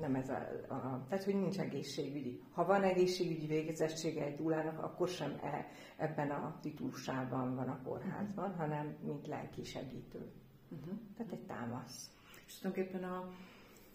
nem 0.00 0.14
ez 0.14 0.28
a, 0.28 0.48
a, 0.68 1.04
tehát 1.08 1.24
hogy 1.24 1.34
nincs 1.34 1.58
egészségügyi. 1.58 2.42
Ha 2.52 2.64
van 2.64 2.82
egészségügyi 2.82 3.46
végezettsége 3.46 4.24
egy 4.24 4.36
dúlának, 4.36 4.82
akkor 4.82 5.08
sem 5.08 5.38
e, 5.42 5.66
ebben 5.96 6.30
a 6.30 6.58
titulusában 6.62 7.54
van 7.54 7.68
a 7.68 7.80
kórházban, 7.84 8.54
hanem 8.54 8.96
mint 9.04 9.26
lelki 9.26 9.64
segítő. 9.64 10.32
Uh-huh. 10.68 10.98
Tehát 11.16 11.32
egy 11.32 11.46
támasz. 11.46 12.10
És 12.46 12.58
tulajdonképpen 12.58 13.04
a, 13.04 13.28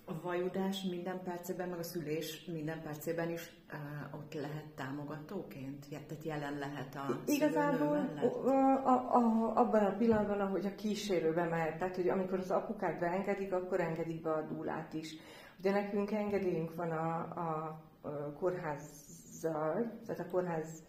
a 0.05 0.21
vajudás 0.21 0.83
minden 0.83 1.23
percében, 1.23 1.69
meg 1.69 1.79
a 1.79 1.83
szülés 1.83 2.45
minden 2.45 2.81
percében 2.81 3.29
is 3.29 3.53
uh, 3.73 4.19
ott 4.19 4.33
lehet 4.33 4.65
támogatóként? 4.75 5.85
Tehát 5.89 6.23
jelen 6.23 6.57
lehet 6.57 6.95
a 6.95 7.19
Igazából 7.25 8.09
a, 8.43 8.89
a, 8.89 9.15
a, 9.15 9.55
abban 9.55 9.85
a 9.85 9.95
pillanatban, 9.97 10.39
ahogy 10.39 10.65
a 10.65 10.75
kísérő 10.75 11.33
bemehet, 11.33 11.77
tehát 11.77 11.95
hogy 11.95 12.09
amikor 12.09 12.39
az 12.39 12.51
apukák 12.51 12.99
beengedik, 12.99 13.53
akkor 13.53 13.79
engedik 13.79 14.21
be 14.21 14.31
a 14.31 14.41
dúlát 14.41 14.93
is. 14.93 15.15
Ugye 15.59 15.71
nekünk 15.71 16.11
engedélyünk 16.11 16.75
van 16.75 16.91
a, 16.91 17.15
a, 17.19 17.81
a 18.01 18.33
kórházzal, 18.39 19.99
tehát 20.05 20.19
a 20.19 20.29
kórház 20.31 20.83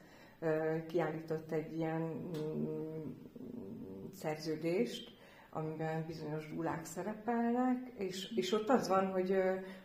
kiállított 0.89 1.53
egy 1.53 1.77
ilyen 1.77 2.01
mm, 2.01 3.11
szerződést, 4.13 5.15
amiben 5.51 6.05
bizonyos 6.07 6.49
dúlák 6.49 6.85
szerepelnek, 6.85 7.89
és, 7.99 8.33
és 8.35 8.53
ott 8.53 8.69
az 8.69 8.89
van, 8.89 9.13
hogy, 9.13 9.37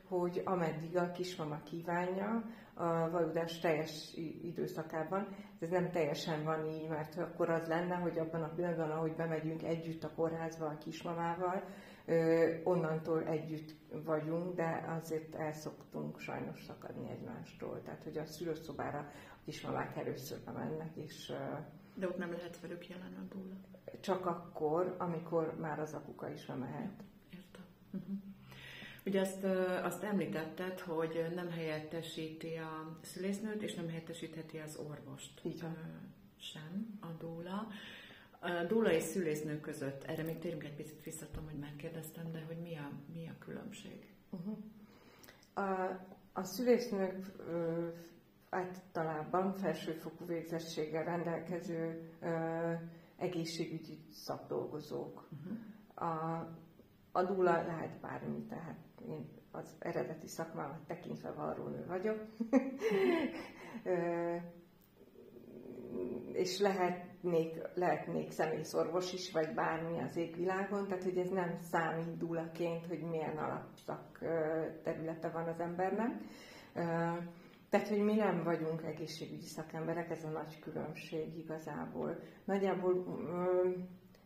hogy 0.07 0.41
ameddig 0.45 0.97
a 0.97 1.11
kismama 1.11 1.61
kívánja, 1.63 2.43
a 2.73 3.09
vajudás 3.09 3.59
teljes 3.59 4.13
időszakában. 4.43 5.27
Ez 5.59 5.69
nem 5.69 5.91
teljesen 5.91 6.43
van 6.43 6.67
így, 6.67 6.87
mert 6.87 7.17
akkor 7.17 7.49
az 7.49 7.67
lenne, 7.67 7.95
hogy 7.95 8.17
abban 8.17 8.43
a 8.43 8.53
pillanatban, 8.55 8.91
ahogy 8.91 9.15
bemegyünk 9.15 9.63
együtt 9.63 10.03
a 10.03 10.13
kórházba 10.15 10.65
a 10.65 10.77
kismamával, 10.77 11.63
onnantól 12.63 13.23
együtt 13.23 13.75
vagyunk, 14.03 14.55
de 14.55 14.85
azért 15.01 15.35
elszoktunk 15.35 16.19
sajnos 16.19 16.63
szakadni 16.63 17.09
egymástól. 17.09 17.81
Tehát, 17.81 18.03
hogy 18.03 18.17
a 18.17 18.25
szülőszobára 18.25 18.99
a 19.29 19.43
kismamák 19.45 19.97
először 19.97 20.39
mennek, 20.53 20.95
és... 20.95 21.33
De 21.95 22.07
ott 22.07 22.17
nem 22.17 22.31
lehet 22.31 22.59
velük 22.59 22.87
jelen 22.87 23.13
a 23.13 23.33
dúla? 23.33 23.55
Csak 23.99 24.25
akkor, 24.25 24.95
amikor 24.97 25.55
már 25.59 25.79
az 25.79 25.93
apuka 25.93 26.29
is 26.29 26.45
mehet. 26.45 27.03
Értem. 27.33 27.63
Uh-huh. 27.91 28.17
Ugye 29.05 29.21
azt, 29.21 29.43
azt 29.83 30.03
említetted, 30.03 30.79
hogy 30.79 31.31
nem 31.35 31.49
helyettesíti 31.49 32.55
a 32.55 32.97
szülésznőt, 33.01 33.61
és 33.61 33.73
nem 33.73 33.87
helyettesítheti 33.87 34.57
az 34.57 34.75
orvost. 34.89 35.45
Így 35.45 35.61
van. 35.61 35.77
Sem 36.37 36.99
a 37.01 37.07
dúla. 37.19 37.67
A 38.43 38.63
dúla 38.67 38.91
és 38.91 39.03
szülésznő 39.03 39.59
között, 39.59 40.03
erre 40.03 40.23
még 40.23 40.39
térünk 40.39 40.63
egy 40.63 40.75
picit 40.75 41.03
visszatom, 41.03 41.43
hogy 41.45 41.59
megkérdeztem, 41.59 42.31
de 42.31 42.43
hogy 42.47 42.57
mi 42.61 42.75
a, 42.77 42.91
mi 43.13 43.27
a 43.27 43.35
különbség? 43.39 44.13
Uh-huh. 44.29 44.57
A, 45.53 45.99
a 46.33 46.43
szülésznők 46.43 47.31
ö, 47.47 47.87
általában 48.49 49.53
felsőfokú 49.53 50.25
végzettséggel 50.25 51.03
rendelkező 51.03 52.09
ö, 52.21 52.71
egészségügyi 53.17 53.97
szakdolgozók. 54.11 55.27
Uh-huh. 55.31 56.11
A, 56.11 56.47
a 57.11 57.23
dúla 57.23 57.51
lehet 57.51 57.99
bármi, 57.99 58.45
tehát 58.49 58.77
én 59.07 59.29
az 59.51 59.75
eredeti 59.79 60.27
szakmámat 60.27 60.85
tekintve 60.87 61.31
varrónő 61.31 61.85
vagyok. 61.87 62.25
és 66.33 66.59
lehetnék, 67.21 67.61
lehetnék 67.73 68.31
személyszorvos 68.31 69.13
is, 69.13 69.31
vagy 69.31 69.53
bármi 69.53 69.99
az 69.99 70.17
égvilágon, 70.17 70.87
tehát 70.87 71.03
hogy 71.03 71.17
ez 71.17 71.29
nem 71.29 71.57
számít 71.71 72.17
dúlaként, 72.17 72.85
hogy 72.85 72.99
milyen 72.99 73.37
alapszak 73.37 74.19
területe 74.83 75.29
van 75.29 75.47
az 75.47 75.59
embernek. 75.59 76.11
Tehát, 77.69 77.87
hogy 77.87 78.03
mi 78.03 78.15
nem 78.15 78.43
vagyunk 78.43 78.83
egészségügyi 78.83 79.45
szakemberek, 79.45 80.09
ez 80.09 80.23
a 80.23 80.29
nagy 80.29 80.59
különbség 80.59 81.37
igazából. 81.37 82.19
Nagyjából, 82.45 83.03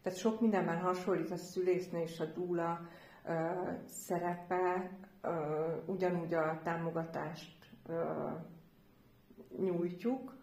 tehát 0.02 0.18
sok 0.18 0.42
mindenben 0.42 0.80
hasonlít 0.80 1.32
a 1.32 1.38
szülésznő 1.38 2.00
és 2.00 2.20
a 2.20 2.26
dúla 2.26 2.80
szerepe, 3.86 4.92
ugyanúgy 5.86 6.34
a 6.34 6.60
támogatást 6.64 7.58
nyújtjuk, 9.58 10.34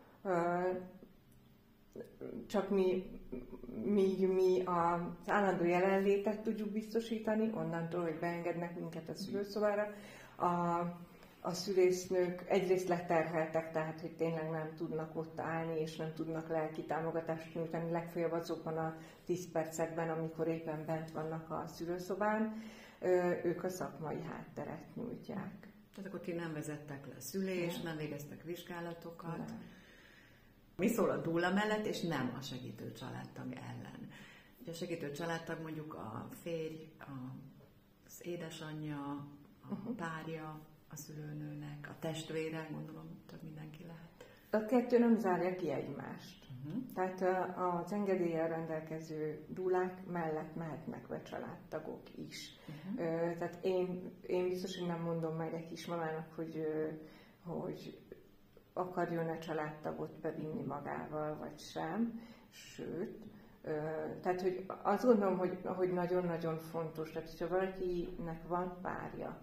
csak 2.47 2.71
mi, 2.71 3.21
míg 3.85 4.29
mi 4.29 4.63
az 4.65 5.01
állandó 5.27 5.65
jelenlétet 5.65 6.41
tudjuk 6.41 6.71
biztosítani, 6.71 7.51
onnantól, 7.55 8.03
hogy 8.03 8.19
beengednek 8.19 8.79
minket 8.79 9.09
a 9.09 9.15
szülőszobára, 9.15 9.95
a, 10.37 10.47
a 11.41 11.53
szülésznők 11.53 12.45
egyrészt 12.49 12.89
leterheltek, 12.89 13.73
tehát 13.73 14.01
hogy 14.01 14.17
tényleg 14.17 14.51
nem 14.51 14.75
tudnak 14.77 15.17
ott 15.17 15.41
állni, 15.41 15.81
és 15.81 15.97
nem 15.97 16.13
tudnak 16.15 16.49
lelki 16.49 16.83
támogatást 16.83 17.55
nyújtani, 17.55 17.91
legfeljebb 17.91 18.33
azokban 18.33 18.77
a 18.77 18.97
10 19.25 19.51
percekben, 19.51 20.11
amikor 20.11 20.49
éppen 20.49 20.85
bent 20.87 21.11
vannak 21.11 21.51
a 21.51 21.65
szülőszobán, 21.67 22.63
ők 23.45 23.65
a 23.65 23.69
szakmai 23.69 24.23
hátteret 24.23 24.95
nyújtják. 24.95 25.69
Tehát 25.95 26.11
akkor 26.11 26.21
ti 26.21 26.33
nem 26.33 26.53
vezettek 26.53 27.07
le 27.07 27.21
szülés, 27.21 27.75
nem, 27.75 27.85
nem 27.85 27.97
végeztek 27.97 28.43
vizsgálatokat. 28.43 29.37
Nem 29.37 29.61
mi 30.77 30.89
szól 30.89 31.11
a 31.11 31.17
dúla 31.17 31.53
mellett, 31.53 31.87
és 31.87 32.01
nem 32.01 32.35
a 32.39 32.43
segítő 32.43 32.93
családtag 32.93 33.53
ellen. 33.53 34.09
Ugye 34.61 34.71
a 34.71 34.75
segítő 34.75 35.11
családtag 35.11 35.61
mondjuk 35.63 35.95
a 35.95 36.29
férj, 36.43 36.93
az 38.07 38.27
édesanyja, 38.27 39.27
a 39.69 39.73
uh-huh. 39.73 39.95
párja 39.95 40.61
a 40.89 40.97
szülőnőnek, 40.97 41.89
a 41.91 41.97
testvére, 41.99 42.69
gondolom 42.73 43.23
több 43.27 43.43
mindenki 43.43 43.85
lehet. 43.85 44.11
A 44.51 44.65
kettő 44.65 44.99
nem 44.99 45.19
zárja 45.19 45.57
ki 45.57 45.71
egymást. 45.71 46.47
Uh-huh. 46.65 46.83
Tehát 46.95 47.23
az 47.57 47.93
engedéllyel 47.93 48.49
rendelkező 48.49 49.45
dúlák 49.49 50.07
mellett 50.07 50.55
mehetnek 50.55 51.07
be 51.09 51.23
családtagok 51.23 52.03
is. 52.17 52.57
Uh-huh. 52.69 53.39
Tehát 53.39 53.59
én, 53.63 54.13
én 54.27 54.49
biztos, 54.49 54.79
hogy 54.79 54.89
nem 54.89 55.01
mondom 55.01 55.37
meg 55.37 55.55
egy 55.55 55.67
kismamának, 55.67 56.33
hogy, 56.35 56.67
hogy 57.45 57.99
akarjon-e 58.73 59.39
családtagot 59.39 60.21
bevinni 60.21 60.63
magával, 60.63 61.37
vagy 61.37 61.59
sem. 61.59 62.21
Sőt, 62.51 63.19
tehát, 64.21 64.41
hogy 64.41 64.65
azt 64.83 65.05
gondolom, 65.05 65.39
hogy, 65.39 65.59
hogy 65.65 65.93
nagyon-nagyon 65.93 66.59
fontos, 66.59 67.11
tehát 67.11 67.31
hogyha 67.31 67.49
valakinek 67.49 68.49
van 68.49 68.79
párja, 68.83 69.41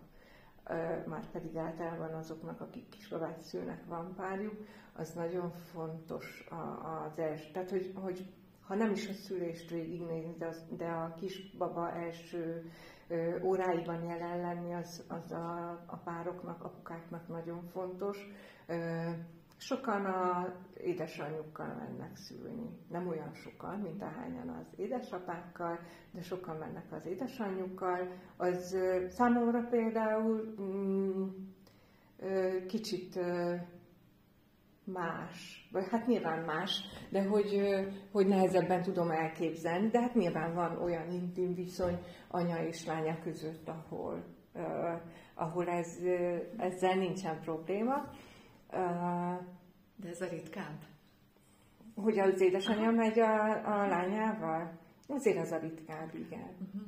már 1.05 1.31
pedig 1.31 1.57
általában 1.57 2.13
azoknak, 2.13 2.61
akik 2.61 2.89
kisbabát 2.89 3.41
szülnek, 3.41 3.85
van 3.87 4.13
párjuk, 4.15 4.53
az 4.93 5.13
nagyon 5.13 5.51
fontos 5.51 6.47
az 7.07 7.19
első. 7.19 7.51
Tehát, 7.51 7.69
hogy, 7.69 7.91
hogy 7.95 8.25
ha 8.67 8.75
nem 8.75 8.91
is 8.91 9.09
a 9.09 9.13
szülést 9.13 9.69
végignézni, 9.69 10.35
de, 10.37 10.45
az, 10.45 10.65
de 10.77 10.87
a 10.87 11.13
kisbaba 11.19 11.91
első 11.91 12.71
óráiban 13.41 14.03
jelen 14.03 14.39
lenni, 14.39 14.73
az, 14.73 15.03
az 15.07 15.31
a, 15.31 15.69
a 15.85 15.95
pároknak, 15.97 16.63
apukáknak 16.63 17.27
nagyon 17.27 17.63
fontos. 17.63 18.27
Sokan 19.57 20.05
a 20.05 20.53
édesanyjukkal 20.77 21.67
mennek 21.67 22.15
szülni. 22.15 22.69
Nem 22.89 23.07
olyan 23.07 23.33
sokan, 23.33 23.79
mint 23.79 24.01
ahányan 24.01 24.49
az 24.49 24.79
édesapákkal, 24.79 25.79
de 26.11 26.21
sokan 26.21 26.55
mennek 26.57 26.91
az 26.91 27.05
édesanyjukkal. 27.05 28.07
Az 28.37 28.77
számomra 29.09 29.67
például 29.69 30.55
mm, 30.61 31.27
kicsit 32.67 33.19
más, 34.93 35.67
vagy 35.71 35.87
hát 35.89 36.07
nyilván 36.07 36.45
más, 36.45 36.81
de 37.09 37.23
hogy, 37.23 37.61
hogy 38.11 38.27
nehezebben 38.27 38.81
tudom 38.81 39.11
elképzelni, 39.11 39.89
de 39.89 40.01
hát 40.01 40.15
nyilván 40.15 40.53
van 40.53 40.81
olyan 40.81 41.11
intim 41.11 41.53
viszony 41.53 41.99
anya 42.27 42.63
és 42.63 42.85
lánya 42.85 43.19
között, 43.23 43.67
ahol, 43.67 44.23
uh, 44.53 45.01
ahol 45.35 45.67
ez, 45.67 45.97
ezzel 46.57 46.95
nincsen 46.95 47.39
probléma. 47.41 47.95
Uh, 48.71 49.39
de 49.95 50.09
ez 50.09 50.21
a 50.21 50.27
ritkább? 50.29 50.77
Hogy 51.95 52.19
az 52.19 52.41
édesanyja 52.41 52.87
Aha. 52.87 52.91
megy 52.91 53.19
a, 53.19 53.49
a 53.49 53.87
lányával? 53.87 54.79
Azért 55.07 55.37
az 55.37 55.51
a 55.51 55.57
ritkább, 55.57 56.15
igen. 56.15 56.55
Uh-huh. 56.73 56.87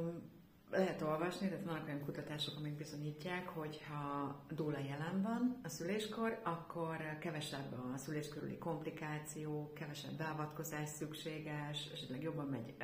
Um, 0.00 0.34
lehet 0.78 1.02
olvasni, 1.02 1.48
tehát 1.48 1.64
vannak 1.64 1.86
olyan 1.86 2.04
kutatások, 2.04 2.54
amik 2.58 2.72
bizonyítják, 2.72 3.48
hogy 3.48 3.82
ha 3.88 4.36
dúla 4.50 4.78
jelen 4.78 5.22
van 5.22 5.60
a 5.62 5.68
szüléskor, 5.68 6.40
akkor 6.42 7.18
kevesebb 7.20 7.72
a 7.94 7.96
szülés 7.96 8.28
körüli 8.28 8.58
komplikáció, 8.58 9.72
kevesebb 9.72 10.12
beavatkozás 10.12 10.88
szükséges, 10.88 11.90
esetleg 11.92 12.22
jobban 12.22 12.46
megy 12.46 12.74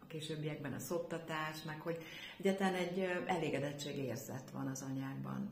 a 0.00 0.06
későbbiekben 0.06 0.72
a 0.72 0.78
szoptatás, 0.78 1.62
meg 1.62 1.80
hogy 1.80 1.98
egyáltalán 2.38 2.74
egy 2.74 2.98
elégedettség 3.26 3.96
érzet 3.96 4.50
van 4.50 4.66
az 4.66 4.82
anyákban. 4.82 5.50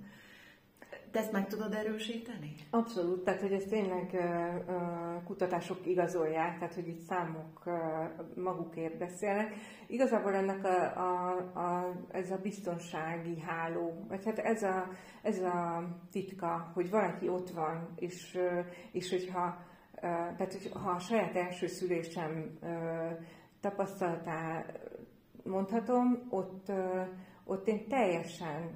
Te 1.17 1.23
ezt 1.23 1.33
meg 1.33 1.47
tudod 1.47 1.73
erősíteni? 1.73 2.55
Abszolút, 2.71 3.25
tehát 3.25 3.41
hogy 3.41 3.53
ezt 3.53 3.69
tényleg 3.69 4.17
kutatások 5.25 5.87
igazolják, 5.87 6.59
tehát 6.59 6.75
hogy 6.75 6.89
itt 6.89 7.01
számok 7.01 7.63
magukért 8.35 8.99
beszélnek. 8.99 9.55
Igazából 9.87 10.35
ennek 10.35 10.65
a, 10.65 11.01
a, 11.01 11.37
a, 11.55 11.93
ez 12.11 12.31
a 12.31 12.39
biztonsági 12.43 13.41
háló, 13.41 14.05
vagy 14.09 14.25
hát 14.25 14.39
ez 14.39 14.63
a, 14.63 14.89
ez 15.23 15.41
a 15.41 15.85
titka, 16.11 16.71
hogy 16.75 16.91
valaki 16.91 17.29
ott 17.29 17.51
van, 17.51 17.89
és, 17.99 18.39
és 18.93 19.11
hogyha 19.11 19.59
tehát, 20.01 20.53
hogy 20.53 20.71
ha 20.73 20.91
a 20.91 20.99
saját 20.99 21.37
első 21.37 21.67
szülésem 21.67 22.59
tapasztalatá 23.61 24.65
mondhatom, 25.45 26.27
ott, 26.31 26.73
ott 27.45 27.69
én 27.69 27.89
teljesen 27.89 28.71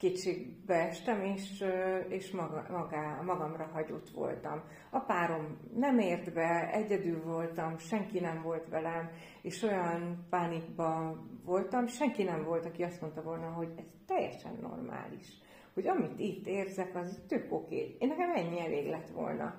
kétségbe 0.00 0.74
estem, 0.74 1.22
és, 1.22 1.64
és 2.08 2.30
maga, 2.30 2.66
magá, 2.70 3.20
magamra 3.24 3.70
hagyott 3.72 4.10
voltam. 4.10 4.62
A 4.90 4.98
párom 4.98 5.58
nem 5.74 5.98
ért 5.98 6.32
be, 6.32 6.70
egyedül 6.72 7.22
voltam, 7.22 7.78
senki 7.78 8.20
nem 8.20 8.42
volt 8.42 8.68
velem, 8.68 9.10
és 9.42 9.62
olyan 9.62 10.26
pánikban 10.30 11.28
voltam, 11.44 11.86
senki 11.86 12.22
nem 12.22 12.44
volt, 12.44 12.66
aki 12.66 12.82
azt 12.82 13.00
mondta 13.00 13.22
volna, 13.22 13.46
hogy 13.46 13.72
ez 13.76 13.84
teljesen 14.06 14.58
normális. 14.60 15.28
Hogy 15.74 15.86
amit 15.86 16.18
itt 16.18 16.46
érzek, 16.46 16.94
az 16.94 17.22
tök 17.28 17.52
oké. 17.52 17.96
Én 17.98 18.08
nekem 18.08 18.34
ennyi 18.34 18.60
elég 18.60 18.88
lett 18.88 19.08
volna. 19.08 19.54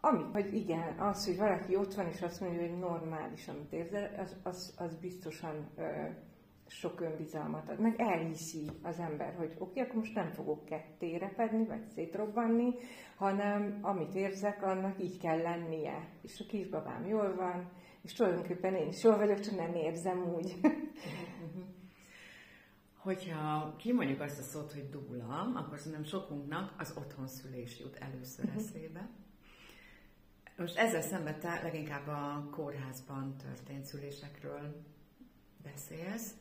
Ami, 0.00 0.22
hogy 0.32 0.54
igen, 0.54 0.98
az, 0.98 1.26
hogy 1.26 1.36
valaki 1.36 1.76
ott 1.76 1.94
van, 1.94 2.06
és 2.06 2.22
azt 2.22 2.40
mondja, 2.40 2.60
hogy 2.60 2.78
normális, 2.78 3.48
amit 3.48 3.72
érzel, 3.72 4.10
az, 4.18 4.36
az, 4.42 4.74
az 4.78 4.96
biztosan 4.96 5.70
sok 6.68 7.00
önbizalmat 7.00 7.68
ad, 7.68 7.80
meg 7.80 8.00
elhiszi 8.00 8.70
az 8.82 8.98
ember, 8.98 9.34
hogy 9.34 9.50
oké, 9.58 9.58
okay, 9.58 9.82
akkor 9.82 9.94
most 9.94 10.14
nem 10.14 10.30
fogok 10.30 10.64
ketté 10.64 11.16
repedni, 11.16 11.66
vagy 11.66 11.86
szétrobbanni, 11.94 12.74
hanem 13.16 13.78
amit 13.82 14.14
érzek, 14.14 14.62
annak 14.62 15.02
így 15.02 15.18
kell 15.18 15.38
lennie. 15.38 16.08
És 16.22 16.40
a 16.40 16.44
kisbabám 16.48 17.06
jól 17.06 17.34
van, 17.34 17.70
és 18.02 18.12
tulajdonképpen 18.12 18.74
én 18.74 18.88
is 18.88 19.02
jól 19.02 19.16
vagyok, 19.16 19.40
csak 19.40 19.56
nem 19.56 19.74
érzem 19.74 20.34
úgy. 20.34 20.54
Hogyha 23.08 23.74
kimondjuk 23.76 24.20
azt 24.20 24.38
a 24.38 24.42
szót, 24.42 24.72
hogy 24.72 24.88
dúla, 24.88 25.52
akkor 25.54 25.78
szerintem 25.78 26.04
sokunknak 26.04 26.74
az 26.78 26.94
otthonszülés 26.96 27.80
jut 27.80 27.96
először 27.96 28.44
uh-huh. 28.44 28.62
eszébe. 28.62 29.08
Most 30.56 30.76
ezzel 30.76 31.00
szemben 31.00 31.40
te 31.40 31.60
leginkább 31.62 32.06
a 32.06 32.48
kórházban 32.50 33.36
történt 33.36 33.84
szülésekről 33.84 34.84
beszélsz. 35.62 36.34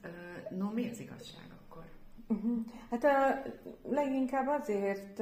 No, 0.50 0.72
mi 0.72 0.90
az 0.90 1.00
igazság 1.00 1.46
akkor? 1.66 1.84
Uh-huh. 2.28 2.66
Hát 2.90 3.04
a, 3.04 3.42
leginkább 3.90 4.48
azért, 4.48 5.14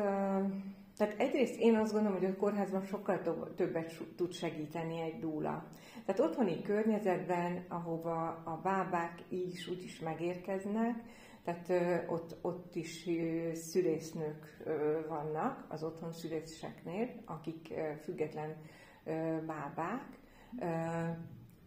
tehát 0.98 1.14
egyrészt 1.18 1.60
én 1.60 1.76
azt 1.76 1.94
gondolom, 1.94 2.18
hogy 2.18 2.28
a 2.28 2.36
kórházban 2.36 2.86
sokkal 2.86 3.22
többet 3.56 4.04
tud 4.16 4.32
segíteni 4.32 5.02
egy 5.02 5.20
dúla. 5.20 5.68
Tehát 6.06 6.32
otthoni 6.32 6.62
környezetben, 6.62 7.66
ahova 7.68 8.28
a 8.28 8.60
bábák 8.64 9.24
így 9.30 9.52
is 9.52 9.68
úgy 9.68 9.84
is 9.84 10.00
megérkeznek, 10.00 10.96
tehát 11.44 11.72
ott, 12.10 12.38
ott 12.42 12.76
is 12.76 13.10
szülésznők 13.54 14.64
vannak 15.08 15.66
az 15.70 15.84
otthon 15.84 16.12
szüléseknél, 16.12 17.10
akik 17.26 17.74
független 18.04 18.56
bábák, 19.46 20.08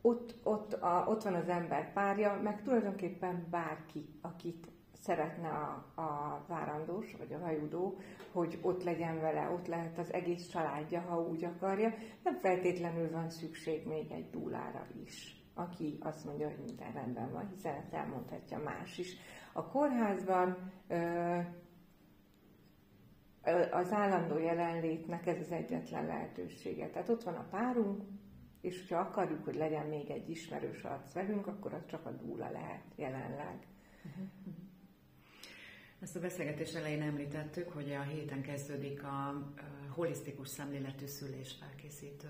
ott, 0.02 0.34
ott, 0.42 0.72
a, 0.72 1.04
ott 1.08 1.22
van 1.22 1.34
az 1.34 1.48
ember 1.48 1.92
párja, 1.92 2.40
meg 2.42 2.62
tulajdonképpen 2.62 3.46
bárki, 3.50 4.04
akit 4.20 4.66
szeretne 5.00 5.48
a, 5.48 6.00
a 6.00 6.44
várandós 6.48 7.16
vagy 7.18 7.32
a 7.32 7.38
hajudó, 7.38 7.98
hogy 8.32 8.58
ott 8.62 8.84
legyen 8.84 9.20
vele, 9.20 9.50
ott 9.50 9.66
lehet 9.66 9.98
az 9.98 10.12
egész 10.12 10.46
családja, 10.46 11.00
ha 11.00 11.20
úgy 11.20 11.44
akarja. 11.44 11.94
Nem 12.22 12.36
feltétlenül 12.36 13.10
van 13.10 13.30
szükség 13.30 13.86
még 13.86 14.10
egy 14.10 14.30
dúlára 14.30 14.86
is, 15.04 15.44
aki 15.54 15.98
azt 16.00 16.24
mondja, 16.24 16.46
hogy 16.46 16.64
minden 16.64 16.92
rendben 16.92 17.32
van, 17.32 17.48
hiszen 17.54 17.74
ezt 17.74 17.92
elmondhatja 17.92 18.58
más 18.58 18.98
is. 18.98 19.16
A 19.52 19.68
kórházban 19.68 20.72
az 23.70 23.92
állandó 23.92 24.38
jelenlétnek 24.38 25.26
ez 25.26 25.38
az 25.40 25.50
egyetlen 25.50 26.06
lehetősége. 26.06 26.90
Tehát 26.90 27.08
ott 27.08 27.22
van 27.22 27.34
a 27.34 27.46
párunk, 27.50 28.02
és 28.60 28.78
hogyha 28.80 28.98
akarjuk, 28.98 29.44
hogy 29.44 29.54
legyen 29.54 29.86
még 29.86 30.10
egy 30.10 30.30
ismerős 30.30 30.82
arc 30.82 31.12
velünk, 31.12 31.46
akkor 31.46 31.74
az 31.74 31.86
csak 31.86 32.06
a 32.06 32.10
dúla 32.10 32.50
lehet 32.50 32.84
jelenleg. 32.96 33.66
Ezt 36.00 36.16
a 36.16 36.20
beszélgetés 36.20 36.74
elején 36.74 37.02
említettük, 37.02 37.68
hogy 37.68 37.92
a 37.92 38.02
héten 38.02 38.42
kezdődik 38.42 39.02
a 39.02 39.48
holisztikus 39.88 40.48
szemléletű 40.48 41.06
szülés 41.06 41.52
felkészítő 41.60 42.28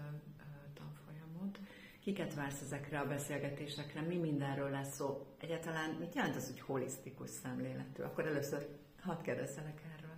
tanfolyamot. 0.74 1.60
Kiket 2.00 2.34
vársz 2.34 2.60
ezekre 2.60 2.98
a 2.98 3.06
beszélgetésekre? 3.06 4.00
Mi 4.00 4.16
mindenről 4.16 4.70
lesz 4.70 4.94
szó? 4.94 5.26
Egyáltalán 5.40 5.90
mit 5.90 6.14
jelent 6.14 6.36
az, 6.36 6.50
hogy 6.50 6.60
holisztikus 6.60 7.30
szemléletű? 7.30 8.02
Akkor 8.02 8.26
először 8.26 8.66
hadd 9.00 9.22
kérdezzelek 9.22 9.82
erről. 9.96 10.16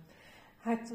Hát 0.57 0.93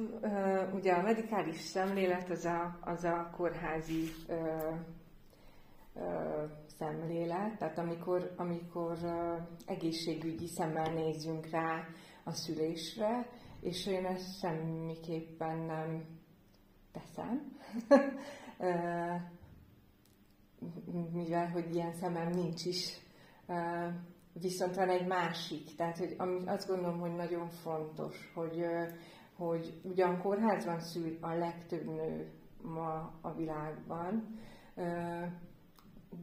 ugye 0.75 0.93
a 0.93 1.03
medikális 1.03 1.61
szemlélet 1.61 2.31
az 2.31 2.45
a, 2.45 2.79
az 2.81 3.05
a 3.05 3.31
kórházi 3.37 4.13
szemlélet, 6.79 7.59
tehát 7.59 7.79
amikor, 7.79 8.33
amikor 8.37 8.99
egészségügyi 9.67 10.47
szemmel 10.47 10.93
nézünk 10.93 11.51
rá 11.51 11.85
a 12.25 12.33
szülésre, 12.33 13.29
és 13.61 13.87
én 13.87 14.07
ezt 14.07 14.39
semmiképpen 14.39 15.59
nem 15.59 16.05
teszem, 16.93 17.57
mivel 21.13 21.49
hogy 21.49 21.75
ilyen 21.75 21.93
szemem 21.93 22.31
nincs 22.31 22.65
is. 22.65 22.99
Viszont 24.33 24.75
van 24.75 24.89
egy 24.89 25.07
másik, 25.07 25.75
tehát 25.77 25.99
hogy 25.99 26.15
ami, 26.19 26.47
azt 26.47 26.69
gondolom, 26.69 27.01
hogy 27.01 27.15
nagyon 27.15 27.49
fontos, 27.49 28.33
hogy, 28.35 28.65
hogy 29.37 29.81
ugyan 29.83 30.19
kórházban 30.19 30.81
szül 30.81 31.19
a 31.21 31.33
legtöbb 31.33 31.85
nő 31.85 32.33
ma 32.63 33.13
a 33.21 33.35
világban, 33.35 34.39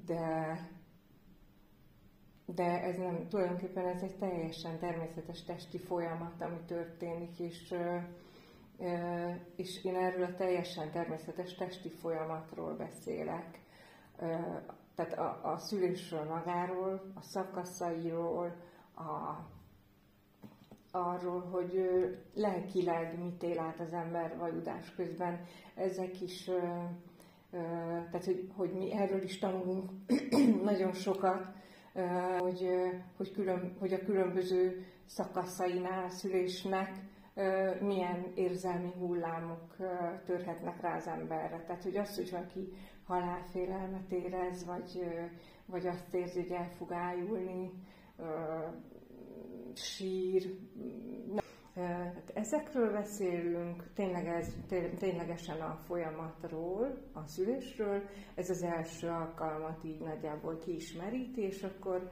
de, 0.05 0.57
de 2.45 2.81
ez 2.81 2.97
nem, 2.97 3.27
tulajdonképpen 3.29 3.87
ez 3.87 4.01
egy 4.01 4.17
teljesen 4.17 4.79
természetes 4.79 5.43
testi 5.43 5.77
folyamat, 5.77 6.41
ami 6.41 6.59
történik, 6.65 7.39
és, 7.39 7.73
és 9.55 9.83
én 9.83 9.95
erről 9.95 10.23
a 10.23 10.35
teljesen 10.35 10.91
természetes 10.91 11.53
testi 11.55 11.89
folyamatról 11.89 12.75
beszélek. 12.75 13.59
Tehát 14.95 15.13
a, 15.17 15.51
a 15.51 15.57
szülésről 15.57 16.23
magáról, 16.23 17.11
a 17.15 17.21
szakaszairól, 17.21 18.55
a, 18.95 19.37
arról, 20.91 21.41
hogy 21.41 21.89
lelkileg 22.33 23.19
mit 23.19 23.43
él 23.43 23.59
át 23.59 23.79
az 23.79 23.93
ember 23.93 24.37
vajudás 24.37 24.95
közben. 24.95 25.45
Ezek 25.75 26.21
is, 26.21 26.49
tehát 28.11 28.25
hogy, 28.25 28.51
hogy 28.55 28.71
mi 28.71 28.93
erről 28.93 29.23
is 29.23 29.39
tanulunk 29.39 29.91
nagyon 30.63 30.93
sokat, 30.93 31.45
hogy, 32.39 32.67
hogy, 33.17 33.31
külön, 33.31 33.75
hogy 33.79 33.93
a 33.93 34.03
különböző 34.05 34.85
szakaszainál 35.05 36.03
a 36.03 36.09
szülésnek 36.09 36.91
milyen 37.81 38.31
érzelmi 38.35 38.91
hullámok 38.99 39.75
törhetnek 40.25 40.81
rá 40.81 40.95
az 40.95 41.07
emberre. 41.07 41.63
Tehát, 41.67 41.83
hogy 41.83 41.97
az, 41.97 42.15
hogy 42.15 42.31
valaki 42.31 42.73
halálfélelmet 43.05 44.11
érez, 44.11 44.65
vagy, 44.65 45.03
vagy 45.65 45.87
azt 45.87 46.13
érzi, 46.13 46.41
hogy 46.41 46.51
el 46.51 46.69
fog 46.69 46.91
ájulni, 46.91 47.71
sír. 49.73 50.59
Hát 51.75 52.31
ezekről 52.33 52.91
beszélünk, 52.91 53.93
tényleg 53.93 54.27
ez, 54.27 54.53
ténylegesen 54.97 55.61
a 55.61 55.75
folyamatról, 55.75 56.97
a 57.13 57.25
szülésről. 57.25 58.01
Ez 58.35 58.49
az 58.49 58.63
első 58.63 59.07
alkalmat 59.07 59.83
így 59.83 59.99
nagyjából 59.99 60.59
kiismeríti, 60.59 61.41
és 61.41 61.63
akkor 61.63 62.11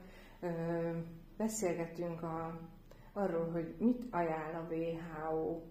beszélgetünk 1.38 2.24
a, 2.24 2.60
arról, 3.14 3.52
hogy 3.52 3.76
mit 3.80 4.06
ajánl 4.12 4.56
a 4.56 4.74
WHO. 4.74 5.62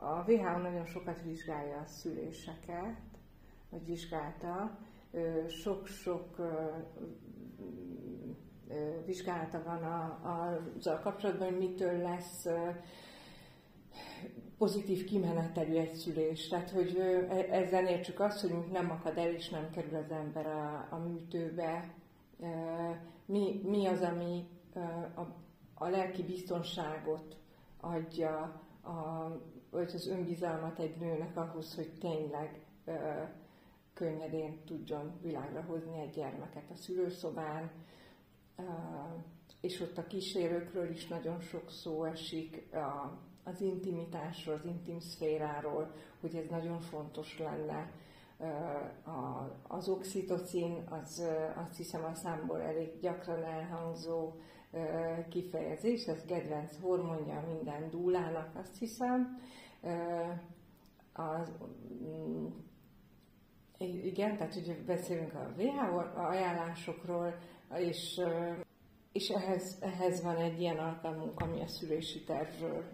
A 0.00 0.30
WHO 0.30 0.58
nagyon 0.58 0.86
sokat 0.86 1.22
vizsgálja 1.22 1.78
a 1.78 1.86
szüléseket, 1.86 3.00
vagy 3.70 3.84
vizsgálta. 3.86 4.78
Sok-sok 5.48 6.36
vizsgálata 9.04 9.62
van 9.64 9.82
a, 9.82 10.02
a, 10.28 10.60
azzal 10.76 11.00
kapcsolatban, 11.00 11.48
hogy 11.48 11.58
mitől 11.58 11.98
lesz 11.98 12.46
pozitív 14.58 15.04
kimenetelű 15.04 15.76
egy 15.76 15.94
szülés. 15.94 16.48
Tehát, 16.48 16.70
hogy 16.70 16.96
e, 16.98 17.36
ezzel 17.50 17.86
értsük 17.86 18.20
azt, 18.20 18.40
hogy 18.40 18.54
nem 18.72 18.90
akad 18.90 19.18
el 19.18 19.30
és 19.30 19.48
nem 19.48 19.70
kerül 19.70 19.96
az 19.96 20.10
ember 20.10 20.46
a, 20.46 20.86
a 20.90 20.96
műtőbe. 20.96 21.94
Mi, 23.26 23.60
mi 23.64 23.86
az, 23.86 24.00
ami 24.00 24.48
a, 25.14 25.20
a 25.74 25.88
lelki 25.88 26.22
biztonságot 26.22 27.36
adja, 27.80 28.60
a, 28.82 29.28
vagy 29.70 29.90
az 29.94 30.06
önbizalmat 30.06 30.78
egy 30.78 30.96
nőnek 30.96 31.36
ahhoz, 31.36 31.74
hogy 31.74 31.92
tényleg 32.00 32.60
könnyedén 33.94 34.64
tudjon 34.64 35.12
világra 35.22 35.62
hozni 35.62 36.00
egy 36.00 36.10
gyermeket 36.10 36.70
a 36.70 36.76
szülőszobán, 36.76 37.70
és 39.60 39.80
ott 39.80 39.98
a 39.98 40.06
kísérőkről 40.06 40.90
is 40.90 41.06
nagyon 41.06 41.40
sok 41.40 41.70
szó 41.70 42.04
esik, 42.04 42.68
az 43.44 43.60
intimitásról, 43.60 44.54
az 44.54 44.64
intim 44.64 45.00
szféráról, 45.00 45.94
hogy 46.20 46.34
ez 46.34 46.46
nagyon 46.50 46.80
fontos 46.80 47.38
lenne. 47.38 47.90
Az 49.68 49.88
oxitocin, 49.88 50.86
az 50.90 51.22
azt 51.54 51.76
hiszem 51.76 52.04
a 52.04 52.14
számból 52.14 52.60
elég 52.60 53.00
gyakran 53.00 53.44
elhangzó 53.44 54.32
kifejezés, 55.28 56.06
ez 56.06 56.24
kedvenc 56.24 56.80
hormonja 56.80 57.44
minden 57.52 57.90
dúlának, 57.90 58.56
azt 58.56 58.78
hiszem. 58.78 59.40
Az, 61.12 61.52
mm, 62.02 62.46
igen, 64.02 64.36
tehát 64.36 64.54
hogy 64.54 64.82
beszélünk 64.86 65.34
a 65.34 65.52
WHO 65.56 66.20
ajánlásokról, 66.20 67.34
és, 67.74 68.20
és 69.12 69.28
ehhez, 69.28 69.78
ehhez 69.80 70.22
van 70.22 70.36
egy 70.36 70.60
ilyen 70.60 70.78
alkalmunk, 70.78 71.40
ami 71.40 71.60
a 71.60 71.66
szülési 71.66 72.24
tervről 72.24 72.84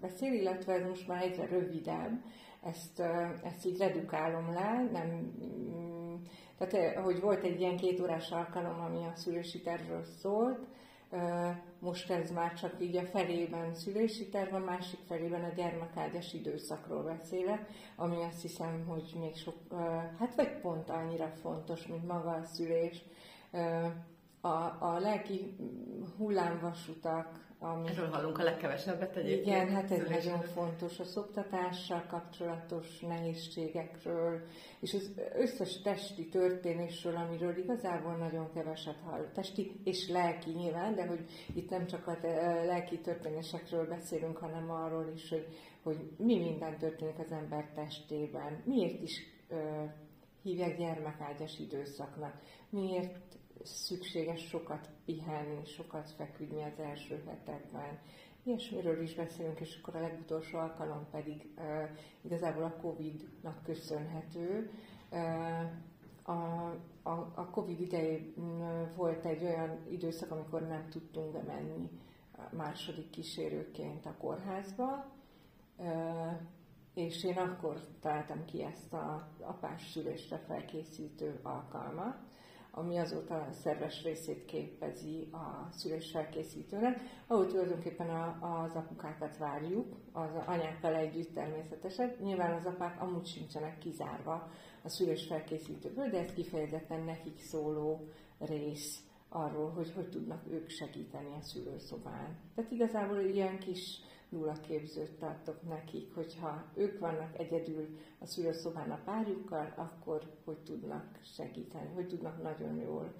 beszél, 0.00 0.32
illetve 0.32 0.72
ez 0.72 0.88
most 0.88 1.08
már 1.08 1.22
egyre 1.22 1.46
rövidebb, 1.46 2.22
ezt, 2.62 3.00
ezt 3.42 3.66
így 3.66 3.78
redukálom 3.78 4.52
le, 4.52 4.88
nem, 4.92 5.06
mm, 5.08 6.14
tehát 6.58 6.96
hogy 6.96 7.20
volt 7.20 7.44
egy 7.44 7.60
ilyen 7.60 7.76
két 7.76 8.00
órás 8.00 8.30
alkalom, 8.30 8.80
ami 8.80 9.04
a 9.04 9.12
szülési 9.14 9.60
tervről 9.60 10.04
szólt, 10.04 10.66
most 11.78 12.10
ez 12.10 12.30
már 12.30 12.54
csak 12.54 12.74
így 12.80 12.96
a 12.96 13.06
felében 13.06 13.74
szülési 13.74 14.28
terv, 14.28 14.54
a 14.54 14.58
másik 14.58 14.98
felében 15.06 15.44
a 15.44 15.54
gyermekágyas 15.54 16.32
időszakról 16.32 17.02
beszélek, 17.02 17.68
ami 17.96 18.22
azt 18.22 18.42
hiszem, 18.42 18.84
hogy 18.88 19.12
még 19.20 19.36
sok, 19.36 19.54
hát 20.18 20.34
vagy 20.34 20.60
pont 20.60 20.90
annyira 20.90 21.28
fontos, 21.28 21.86
mint 21.86 22.06
maga 22.06 22.30
a 22.30 22.44
szülés, 22.44 23.04
a, 24.40 24.76
a 24.80 24.98
lelki 24.98 25.56
hullámvasutak, 26.16 27.44
ami... 27.58 27.88
Erről 27.88 28.08
hallunk 28.08 28.38
a 28.38 28.42
legkevesebbet 28.42 29.16
egyébként. 29.16 29.46
Igen, 29.46 29.68
hát 29.68 29.90
ez 29.90 30.08
nagyon 30.08 30.40
fontos. 30.40 30.98
A 30.98 31.04
szoptatással 31.04 32.04
kapcsolatos 32.08 33.00
nehézségekről, 33.00 34.40
és 34.80 34.94
az 34.94 35.10
összes 35.34 35.82
testi 35.82 36.28
történésről, 36.28 37.16
amiről 37.16 37.56
igazából 37.56 38.16
nagyon 38.16 38.52
keveset 38.52 39.00
hall. 39.04 39.30
Testi 39.34 39.80
és 39.84 40.08
lelki 40.08 40.50
nyilván, 40.50 40.94
de 40.94 41.06
hogy 41.06 41.24
itt 41.54 41.70
nem 41.70 41.86
csak 41.86 42.06
a 42.06 42.18
lelki 42.64 42.98
történésekről 42.98 43.88
beszélünk, 43.88 44.36
hanem 44.36 44.70
arról 44.70 45.10
is, 45.14 45.28
hogy, 45.28 45.46
hogy 45.82 46.10
mi 46.16 46.38
minden 46.38 46.78
történik 46.78 47.18
az 47.18 47.32
ember 47.32 47.70
testében. 47.74 48.62
Miért 48.64 49.02
is 49.02 49.22
ö, 49.48 49.84
hívják 50.42 50.78
gyermekágyas 50.78 51.58
időszaknak? 51.58 52.40
Miért 52.70 53.38
szükséges 53.66 54.46
sokat 54.48 54.88
pihenni, 55.04 55.64
sokat 55.64 56.10
feküdni 56.10 56.62
az 56.62 56.78
első 56.78 57.22
hetekben. 57.26 57.98
Ilyesmiről 58.42 59.02
is 59.02 59.14
beszélünk, 59.14 59.60
és 59.60 59.78
akkor 59.80 59.96
a 59.96 60.00
legutolsó 60.00 60.58
alkalom 60.58 61.06
pedig 61.10 61.48
uh, 61.56 61.64
igazából 62.20 62.62
a 62.62 62.76
Covid-nak 62.80 63.62
köszönhető. 63.62 64.70
Uh, 65.10 65.70
a, 66.28 66.76
a, 67.02 67.32
a 67.34 67.50
Covid 67.50 67.80
idején 67.80 68.34
volt 68.96 69.24
egy 69.24 69.44
olyan 69.44 69.78
időszak, 69.90 70.30
amikor 70.30 70.66
nem 70.66 70.88
tudtunk 70.88 71.32
bemenni 71.32 71.90
második 72.50 73.10
kísérőként 73.10 74.06
a 74.06 74.16
kórházba, 74.18 75.12
és 76.94 77.24
én 77.24 77.36
akkor 77.36 77.80
találtam 78.00 78.44
ki 78.44 78.62
ezt 78.62 78.92
a 78.92 79.28
apás 79.40 79.90
szülésre 79.90 80.38
felkészítő 80.38 81.40
alkalmat, 81.42 82.18
ami 82.78 82.98
azóta 82.98 83.48
szerves 83.50 84.02
részét 84.02 84.44
képezi 84.44 85.28
a 85.32 85.72
szülés 85.72 86.10
felkészítőnek, 86.10 87.00
ahol 87.26 87.46
tulajdonképpen 87.46 88.10
a, 88.10 88.38
az 88.62 88.74
apukákat 88.74 89.36
várjuk, 89.36 89.96
az 90.12 90.30
anyákkal 90.46 90.94
együtt 90.94 91.34
természetesen. 91.34 92.16
Nyilván 92.22 92.54
az 92.54 92.66
apák 92.66 93.02
amúgy 93.02 93.26
sincsenek 93.26 93.78
kizárva 93.78 94.50
a 94.82 94.88
szülés 94.88 95.32
de 96.10 96.18
ez 96.18 96.32
kifejezetten 96.32 97.04
nekik 97.04 97.38
szóló 97.38 98.08
rész 98.38 99.02
arról, 99.28 99.70
hogy 99.70 99.92
hogy 99.94 100.08
tudnak 100.08 100.42
ők 100.50 100.68
segíteni 100.68 101.34
a 101.38 101.42
szülőszobán. 101.42 102.38
Tehát 102.54 102.70
igazából 102.70 103.18
ilyen 103.18 103.58
kis 103.58 104.00
nullaképzőt 104.36 105.18
tartok 105.18 105.62
nekik, 105.68 106.14
hogyha 106.14 106.64
ők 106.74 106.98
vannak 106.98 107.38
egyedül 107.38 107.98
a 108.18 108.26
szülőszobán 108.26 108.90
a 108.90 109.00
párjukkal, 109.04 109.72
akkor 109.76 110.22
hogy 110.44 110.58
tudnak 110.58 111.18
segíteni, 111.36 111.94
hogy 111.94 112.08
tudnak 112.08 112.42
nagyon 112.42 112.76
jól 112.76 113.12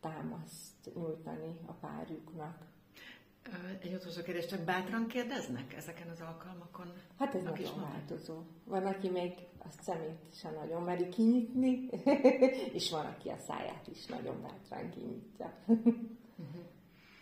támaszt 0.00 0.94
nyújtani 0.94 1.60
a 1.66 1.72
párjuknak. 1.72 2.66
Egy 3.80 3.94
utolsó 3.94 4.22
kérdés, 4.22 4.46
csak 4.46 4.60
bátran 4.60 5.06
kérdeznek 5.06 5.74
ezeken 5.74 6.08
az 6.08 6.20
alkalmakon? 6.20 6.92
Hát 7.18 7.34
ez 7.34 7.42
nagyon 7.42 7.80
változó. 7.80 8.42
Van, 8.64 8.86
aki 8.86 9.10
még 9.10 9.32
a 9.58 9.68
szemét 9.82 10.18
sem 10.32 10.54
nagyon 10.54 10.82
meri 10.82 11.08
kinyitni, 11.08 11.88
és 12.78 12.90
van, 12.90 13.06
aki 13.06 13.28
a 13.28 13.36
száját 13.38 13.86
is 13.90 14.06
nagyon 14.06 14.42
bátran 14.42 14.90
kinyitja. 14.90 15.52
uh-huh. 15.66 16.63